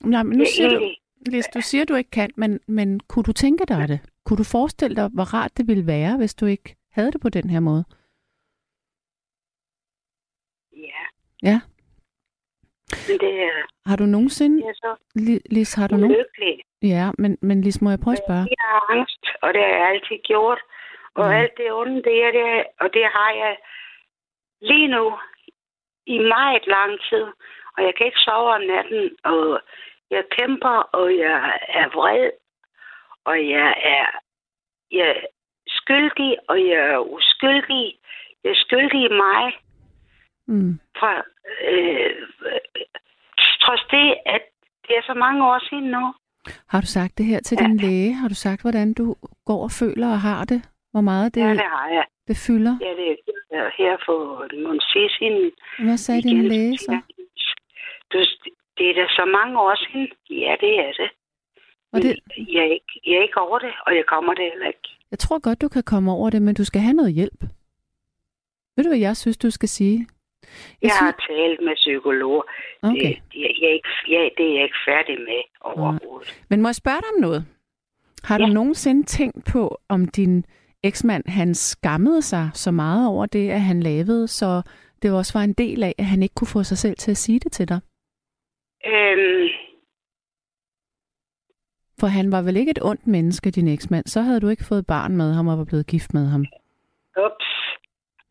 [0.00, 3.00] nej, men nu Jeg siger du, egentlig Lis, du siger, du ikke kan, men, men
[3.00, 4.00] kunne du tænke dig det?
[4.24, 7.28] Kunne du forestille dig, hvor rart det ville være, hvis du ikke havde det på
[7.28, 7.84] den her måde?
[10.72, 11.02] ja.
[11.42, 11.60] Ja.
[13.08, 13.56] Men det er,
[13.88, 14.90] Har du nogensinde, er så
[15.26, 16.16] Li- Lis, har du nogen?
[16.82, 18.46] Ja, men, men Lis, må jeg prøve at spørge?
[18.58, 20.60] Jeg har angst, og det har jeg altid gjort.
[21.14, 21.32] Og mm.
[21.38, 23.56] alt det onde, det er det, og det har jeg
[24.60, 25.04] lige nu
[26.06, 27.26] i meget lang tid.
[27.76, 29.60] Og jeg kan ikke sove om natten, og
[30.10, 32.30] jeg kæmper, og jeg er vred,
[33.24, 34.06] og jeg er,
[34.90, 35.20] jeg er
[35.66, 37.98] skyldig, og jeg er uskyldig.
[38.44, 39.44] Jeg er skyldig i mig,
[40.46, 40.80] Mm.
[40.98, 41.12] fra,
[41.70, 42.10] øh,
[43.64, 44.42] trods det, at
[44.86, 46.14] det er så mange år siden nu.
[46.68, 48.12] Har du sagt det her til din læge?
[48.14, 50.62] Har du sagt, hvordan du går og føler og har det?
[50.92, 52.04] Hvor meget det, Ja, det har jeg.
[52.28, 52.78] det fylder?
[52.80, 53.08] Ja, det
[53.50, 54.80] er her for en måned
[55.18, 55.50] siden.
[55.86, 56.48] Hvad sagde din igen.
[56.48, 57.00] læge så?
[58.12, 58.18] Du,
[58.78, 60.08] det er da så mange år siden.
[60.30, 61.10] Ja, det er det.
[61.92, 64.66] Og det, Jeg, er ikke, jeg er ikke over det, og jeg kommer det heller
[64.66, 64.88] ikke.
[65.10, 67.40] jeg tror godt, du kan komme over det, men du skal have noget hjælp.
[68.76, 70.06] Ved du, hvad jeg synes, du skal sige?
[70.82, 72.42] Jeg synes- har talt med psykologer.
[72.82, 72.94] Okay.
[73.00, 76.42] Det, jeg, jeg ikke, jeg, det er jeg ikke færdig med overhovedet.
[76.50, 77.46] Men må jeg spørge dig om noget?
[78.24, 78.52] Har du Ja.
[78.52, 80.44] nogensinde tænkt på, om din
[80.82, 84.62] eksmand, han skammede sig så meget over det, at han lavede, så
[85.02, 87.16] det også var en del af, at han ikke kunne få sig selv til at
[87.16, 87.80] sige det til dig?
[88.86, 89.48] Øhm,
[92.00, 94.06] For han var vel ikke et ondt menneske, din eksmand.
[94.06, 96.44] Så havde du ikke fået barn med ham og var blevet gift med ham.
[97.26, 97.48] ups.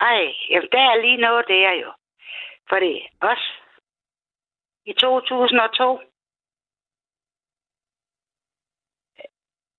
[0.02, 1.90] Ej, jamen, der er lige noget der jo.
[2.70, 3.48] Fordi også
[4.86, 6.02] i 2002,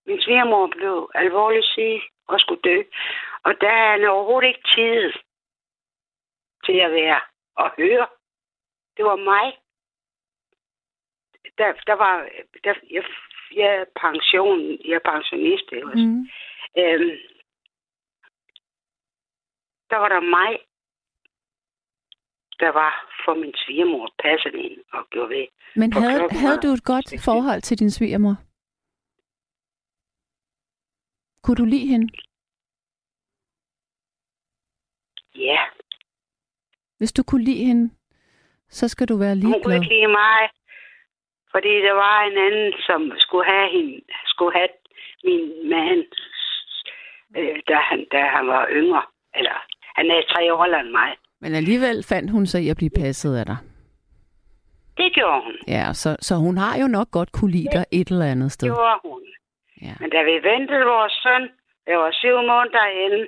[0.07, 2.83] min svigermor blev alvorligt syg og skulle dø.
[3.45, 5.13] Og der er han overhovedet ikke tid
[6.65, 7.21] til at være
[7.55, 8.07] og høre.
[8.97, 9.59] Det var mig.
[11.59, 12.29] Der, der var,
[12.65, 13.05] der, jeg,
[13.53, 16.07] jeg er pension, jeg er pensionist, også?
[16.07, 16.29] Mm.
[16.79, 17.17] Øhm,
[19.91, 20.59] der var der mig,
[22.61, 22.93] der var
[23.25, 25.47] for min svigermor passede ind og gjorde ved.
[25.77, 28.37] Men havde, klokken havde du et godt forhold til din svigermor?
[31.43, 32.09] Kunne du lide hende?
[35.35, 35.59] Ja,
[36.99, 37.95] Hvis du kunne lide hende,
[38.69, 39.75] så skal du være hun kunne ligeglad.
[39.77, 40.41] ikke lide mig,
[41.51, 44.69] fordi der var en anden, som skulle have hende, skulle have
[45.25, 46.07] min mand,
[47.39, 49.03] øh, da, han, da han var yngre.
[49.35, 49.57] Eller,
[49.97, 51.17] han er tre år ældre end mig.
[51.41, 53.57] Men alligevel fandt hun sig i at blive passet af dig.
[54.97, 55.57] Det gjorde hun.
[55.69, 58.53] Ja, så, så hun har jo nok godt kunne lide dig et eller andet Det
[58.53, 58.69] sted.
[58.69, 59.23] gjorde hun.
[59.83, 59.95] Ja.
[60.01, 61.49] Men da vi ventede vores søn,
[61.87, 63.27] jeg var syv måneder inde,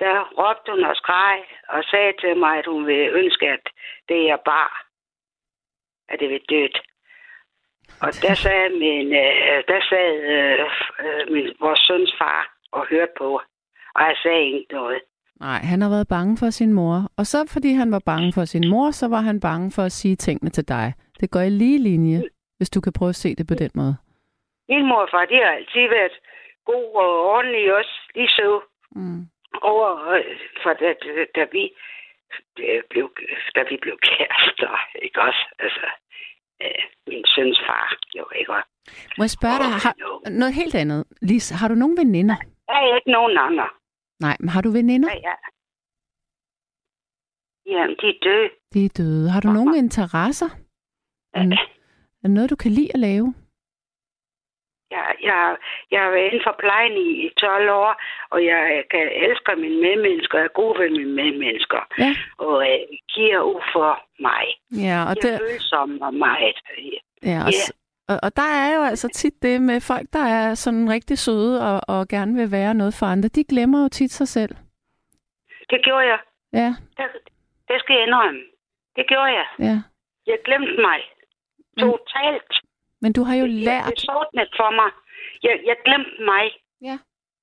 [0.00, 3.64] der råbte hun og skreg og sagde til mig, at hun ville ønske, at
[4.08, 4.86] det jeg bar,
[6.08, 6.78] at det ville dødt.
[8.04, 10.66] Og der sad, min, øh, der sad øh,
[11.04, 12.42] øh, min, vores søns far
[12.72, 13.28] og hørte på,
[13.94, 15.00] og jeg sagde ikke noget.
[15.40, 16.96] Nej, han har været bange for sin mor.
[17.18, 19.92] Og så fordi han var bange for sin mor, så var han bange for at
[19.92, 20.92] sige tingene til dig.
[21.20, 22.22] Det går i lige linje,
[22.56, 23.96] hvis du kan prøve at se det på den måde.
[24.68, 26.12] Min mor og far, de har altid været
[26.64, 28.60] god og ordentlig også, lige så
[28.96, 29.26] Mm.
[29.62, 30.24] over, øh,
[30.62, 31.64] for da, da, da vi
[32.58, 33.06] øh, blev,
[33.54, 34.72] da vi blev kærester,
[35.02, 35.42] ikke også?
[35.58, 35.86] Altså,
[36.62, 38.68] øh, min søns far, jo, ikke også?
[39.18, 39.94] Må jeg spørge dig, har,
[40.26, 41.04] Og, noget helt andet.
[41.22, 42.36] Lis, har du nogen veninder?
[42.68, 43.68] der er ikke nogen andre.
[44.20, 45.08] Nej, men har du veninder?
[45.14, 45.34] Ja, ja.
[47.66, 48.50] Jamen, de er døde.
[48.74, 49.30] De er døde.
[49.30, 50.46] Har du nogen interesser?
[51.34, 51.56] Er, Ja.
[52.24, 53.34] er noget, du kan lide at lave?
[54.90, 55.56] Jeg, jeg,
[55.90, 57.92] jeg har været inden for plejen i, i 12 år,
[58.30, 61.82] og jeg kan elsker mine medmennesker, og er god ved mine medmennesker.
[61.98, 62.10] Ja.
[62.46, 62.80] Og øh,
[63.14, 63.90] giver ud for
[64.28, 64.44] mig.
[64.86, 66.56] Ja, og, Jeg er det, følsom og meget.
[67.30, 67.72] ja, og, s-
[68.12, 71.54] og, og der er jo altså tit det med folk, der er sådan rigtig søde
[71.70, 73.28] og, og gerne vil være noget for andre.
[73.28, 74.54] De glemmer jo tit sig selv.
[75.70, 76.18] Det gjorde jeg.
[76.52, 77.06] Ja, Det,
[77.68, 78.40] det skal jeg indrømme.
[78.96, 79.46] Det gjorde jeg.
[79.58, 79.76] ja.
[80.26, 81.00] Jeg glemte mig.
[81.76, 82.52] Men- Totalt.
[83.00, 83.84] Men du har jo lært.
[83.90, 84.90] det sortnet for mig.
[85.42, 86.44] Jeg, jeg glemte mig.
[86.82, 86.98] Ja.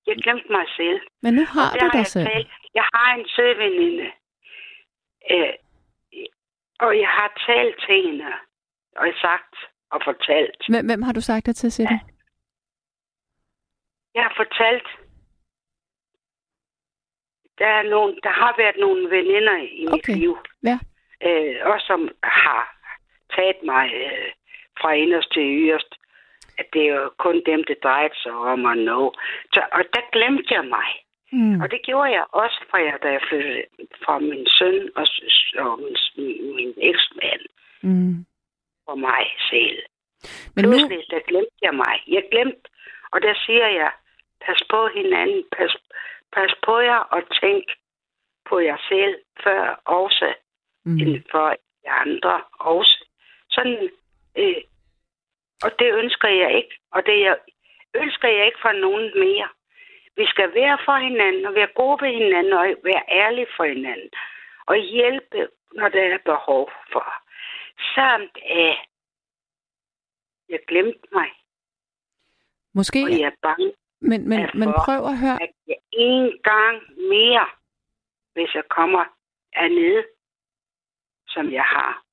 [0.07, 0.99] Jeg glemte mig selv.
[1.21, 2.27] Men nu har du der dig jeg selv.
[2.27, 2.47] talt.
[2.75, 4.07] Jeg har en sød veninde.
[5.31, 5.53] Øh,
[6.79, 8.25] og jeg har talt til hende.
[8.95, 9.55] Og sagt
[9.91, 10.61] og fortalt.
[10.69, 11.99] Hvem, hvem har du sagt det til, du?
[14.15, 14.87] Jeg har fortalt.
[17.59, 20.13] Der, er nogen, der har været nogle veninder i mit Okay.
[20.13, 20.37] liv.
[20.63, 20.79] Ja.
[21.27, 22.63] Øh, også som har
[23.35, 24.31] taget mig øh,
[24.81, 25.95] fra inderst til yderst.
[26.57, 29.13] At det er jo kun dem, det drejede sig om at nå.
[29.53, 30.89] Så, og der glemte jeg mig.
[31.31, 31.61] Mm.
[31.61, 33.63] Og det gjorde jeg også, fra jeg, da jeg flyttede
[34.05, 35.07] fra min søn og,
[35.57, 37.41] og min, min, min eksmand
[37.81, 38.25] Mm.
[38.89, 39.79] For mig selv.
[40.55, 41.95] Men nu, Pludselig, der glemte jeg mig.
[42.07, 42.65] Jeg glemte,
[43.13, 43.91] og der siger jeg,
[44.45, 45.73] pas på hinanden, pas,
[46.35, 47.63] pas på jer og tænk
[48.49, 50.33] på jer selv før også,
[50.85, 50.97] mm.
[50.99, 52.95] end for de andre også.
[53.49, 53.89] sådan...
[54.37, 54.61] Øh,
[55.65, 56.75] og det ønsker jeg ikke.
[56.91, 57.37] Og det jeg,
[57.95, 59.47] ønsker jeg ikke for nogen mere.
[60.17, 64.09] Vi skal være for hinanden, og være gode ved hinanden, og være ærlige for hinanden.
[64.65, 67.28] Og hjælpe, når der er behov for.
[67.95, 68.75] Samt at
[70.49, 71.29] jeg glemte mig,
[72.73, 75.43] Måske, og jeg er bange, men, men, men prøv at høre.
[75.43, 76.75] at jeg en gang
[77.09, 77.45] mere,
[78.33, 79.03] hvis jeg kommer
[79.69, 80.03] nede,
[81.27, 82.03] som jeg har,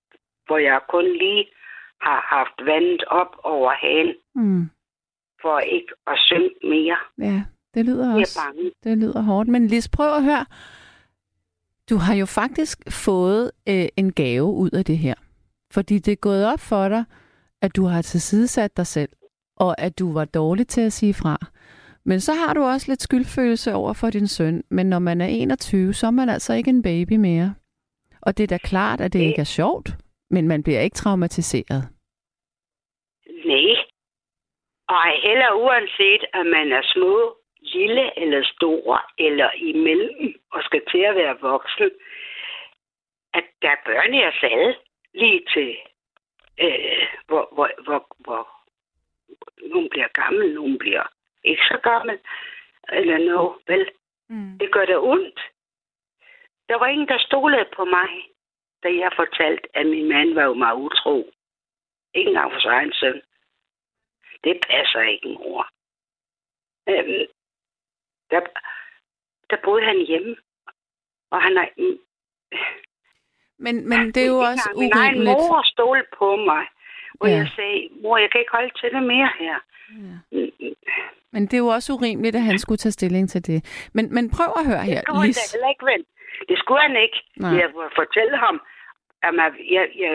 [0.47, 1.47] hvor jeg kun lige
[2.01, 4.71] har haft vandet op over hagen, Mm,
[5.43, 6.99] for ikke at synke mere.
[7.19, 7.45] ja,
[7.75, 8.41] det lyder Jeg også...
[8.47, 8.73] bange.
[8.85, 9.49] Det lyder hårdt.
[9.49, 10.47] Men Lis, prøv at høre.
[11.91, 15.14] Du har jo faktisk fået øh, en gave ud af det her.
[15.77, 17.05] Fordi det er gået op for dig,
[17.62, 19.12] at du har tilsidesat dig selv,
[19.57, 21.37] og at du var dårlig til at sige fra.
[22.05, 24.64] Men så har du også lidt skyldfølelse over for din søn.
[24.70, 27.55] Men når man er 21, så er man altså ikke en baby mere.
[28.22, 29.89] Og det er da klart, at det ikke er sjovt,
[30.31, 31.83] men man bliver ikke traumatiseret.
[33.45, 33.77] Nej.
[34.89, 41.03] Og heller uanset, at man er små, lille eller stor, eller imellem, og skal til
[41.11, 41.91] at være voksen,
[43.35, 44.74] at der er børn i os alle,
[45.17, 45.77] lige til,
[46.64, 48.43] øh, hvor, hvor, hvor, hvor
[49.73, 51.07] nogen bliver gammel, nogen bliver
[51.45, 52.19] ikke så gammel,
[52.89, 53.91] eller noget, vel?
[54.29, 54.59] Mm.
[54.59, 55.41] Det gør det ondt.
[56.69, 58.11] Der var ingen, der stolede på mig,
[58.83, 61.33] da jeg fortalte, at min mand var jo mig utro.
[62.14, 63.23] Ikke engang for sin egen søn.
[64.45, 65.69] Det passer ikke, mor.
[66.89, 67.27] Øhm,
[68.31, 68.41] der,
[69.51, 70.37] der boede han hjemme.
[71.31, 71.69] Og han er...
[73.59, 75.38] Men, men det er jo også engang Min egen urimeligt.
[75.38, 76.64] mor stole på mig.
[77.20, 77.32] Og Ja.
[77.32, 77.38] ja.
[77.38, 79.57] jeg sagde, mor, jeg kan ikke holde til det mere her.
[80.04, 80.14] Ja.
[81.32, 83.88] Men det er jo også urimeligt, at han skulle tage stilling til det.
[83.94, 85.36] Men, men prøv at høre Det her, skulle Lis.
[85.36, 86.02] da heller ikke, vel?
[86.48, 87.18] Det skulle han ikke.
[87.36, 87.50] Nej.
[87.61, 87.68] Jeg
[88.00, 88.57] fortælle ham,
[89.22, 89.32] at
[89.76, 90.14] jeg, jeg,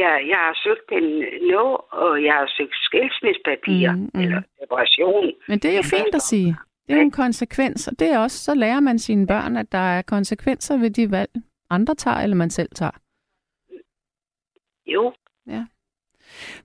[0.00, 1.08] jeg, jeg har søgt en
[1.52, 1.64] no,
[2.02, 4.20] og jeg har søgt skilsmissepapirer, mm, mm.
[4.20, 5.32] eller separation.
[5.48, 6.56] Men det er jo fint at sige.
[6.86, 9.72] Det er jo en konsekvens, og det er også, så lærer man sine børn, at
[9.72, 11.30] der er konsekvenser ved de valg,
[11.70, 13.00] andre tager, eller man selv tager.
[14.86, 15.12] Jo,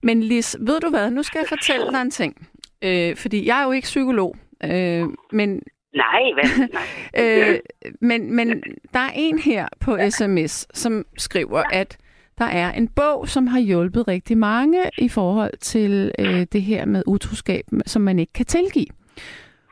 [0.01, 2.47] Men Lis, ved du hvad, nu skal jeg fortælle dig en ting.
[2.81, 5.61] Øh, fordi jeg er jo ikke psykolog, øh, men,
[5.93, 6.69] nej, vel?
[6.73, 7.49] Nej.
[7.53, 7.59] øh,
[8.01, 11.97] men, men der er en her på sms, som skriver, at
[12.37, 16.85] der er en bog, som har hjulpet rigtig mange i forhold til øh, det her
[16.85, 18.85] med utroskab, som man ikke kan tilgive.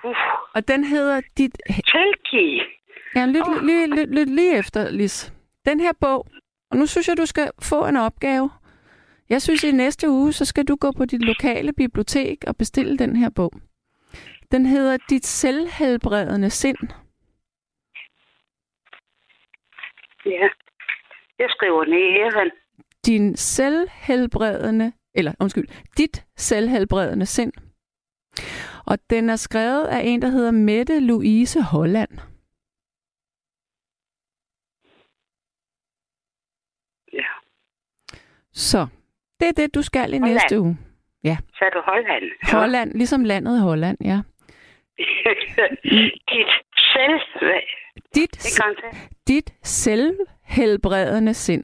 [0.03, 0.17] Uff,
[0.55, 2.61] Og den hedder Dit tilgive.
[3.15, 3.65] Ja, lyt, oh.
[3.65, 5.33] lige, lyt, lyt lige efter, Lis.
[5.65, 6.27] Den her bog,
[6.71, 8.49] og nu synes jeg, du skal få en opgave.
[9.29, 12.97] Jeg synes, i næste uge, så skal du gå på dit lokale bibliotek og bestille
[12.97, 13.51] den her bog.
[14.51, 16.77] Den hedder Dit selvhelbredende sind.
[20.25, 20.49] Ja.
[21.39, 22.51] Jeg skriver ned vel?
[23.05, 27.53] Din selvhelbredende, eller undskyld, dit selvhelbredende sind.
[28.85, 32.11] Og den er skrevet af en, der hedder Mette Louise Holland.
[37.13, 37.27] Ja.
[38.53, 38.87] Så
[39.39, 40.33] det er det, du skal i Holland.
[40.33, 40.77] næste uge.
[41.23, 42.23] Så er du Holland.
[42.51, 44.21] Holland, ligesom landet Holland, ja.
[46.31, 46.47] Dit
[46.93, 47.19] selv...
[48.15, 51.63] Dit, Det dit selvhelbredende sind.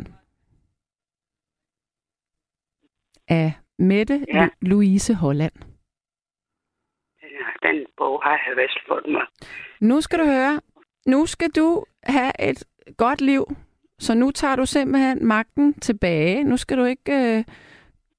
[3.27, 4.49] Af Mette Ja.
[4.61, 5.53] Louise Holland.
[7.21, 9.25] Ja, den bog har jeg vist fået mig.
[9.81, 10.61] Nu skal du høre,
[11.07, 12.63] nu skal du have et
[12.97, 13.45] godt liv,
[13.99, 16.43] så nu tager du simpelthen magten tilbage.
[16.43, 17.43] Nu skal du ikke øh,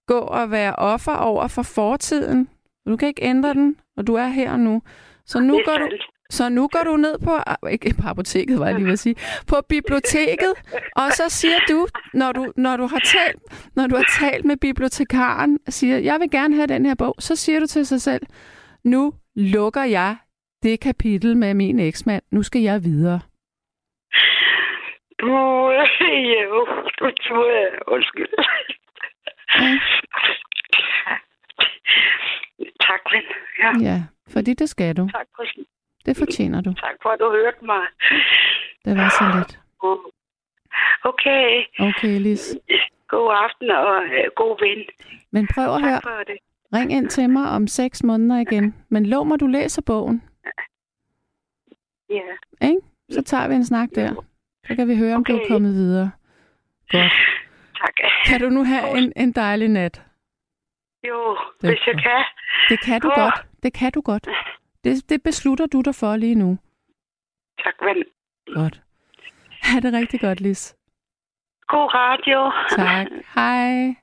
[0.06, 2.48] gå og være offer over for fortiden.
[2.88, 4.82] Du kan ikke ændre den, og du er her og nu.
[5.26, 5.88] Så nu går du.
[6.30, 7.38] Så nu går du ned på,
[7.70, 9.14] ikke på apoteket, var jeg lige ved at sige,
[9.46, 10.54] på biblioteket,
[10.96, 13.42] og så siger du, når du, når du har talt,
[13.76, 17.36] når du har talt med bibliotekaren, siger, jeg vil gerne have den her bog, så
[17.36, 18.26] siger du til sig selv,
[18.84, 20.16] nu lukker jeg
[20.62, 23.20] det kapitel med min eksmand, nu skal jeg videre.
[25.20, 26.66] Du, jo,
[26.98, 27.70] du tror jeg.
[27.86, 28.28] Undskyld.
[31.08, 31.16] Ja.
[32.80, 33.22] Tak, ven.
[33.62, 34.02] Ja, Ja,
[34.32, 35.08] fordi det skal du.
[35.12, 35.44] tak, for,
[36.06, 36.72] Det fortjener du.
[36.74, 37.86] tak for, at du hørte mig.
[38.84, 39.58] Det var så lidt.
[41.04, 41.64] Okay.
[41.78, 42.56] Okay, Lis.
[43.08, 44.84] God aften og øh, god ven.
[45.30, 45.92] Men prøv at høre.
[45.92, 46.38] Tak for det.
[46.74, 48.74] Ring ind til mig om seks måneder igen.
[48.88, 50.22] Men lov mig, du læser bogen.
[52.10, 52.22] Ja.
[52.68, 52.80] Ikke?
[53.10, 54.24] Så tager vi en snak der.
[54.66, 55.48] Så kan vi høre, om du er Okay.
[55.48, 56.10] kommet videre.
[56.88, 57.12] Godt.
[57.80, 57.94] Tak.
[58.26, 60.02] Kan du nu have en, en dejlig nat?
[61.08, 62.24] Jo, Det hvis jeg kan.
[62.68, 63.14] Det kan du Åh.
[63.16, 63.46] godt.
[63.62, 64.28] Det kan du godt.
[64.84, 66.58] Det, det beslutter du dig for lige nu.
[67.64, 68.04] Tak, ven.
[68.54, 68.82] Godt.
[69.62, 70.76] Ha' det rigtig godt, Lis.
[71.68, 72.40] God radio.
[72.76, 73.06] Tak.
[73.34, 73.94] Hej.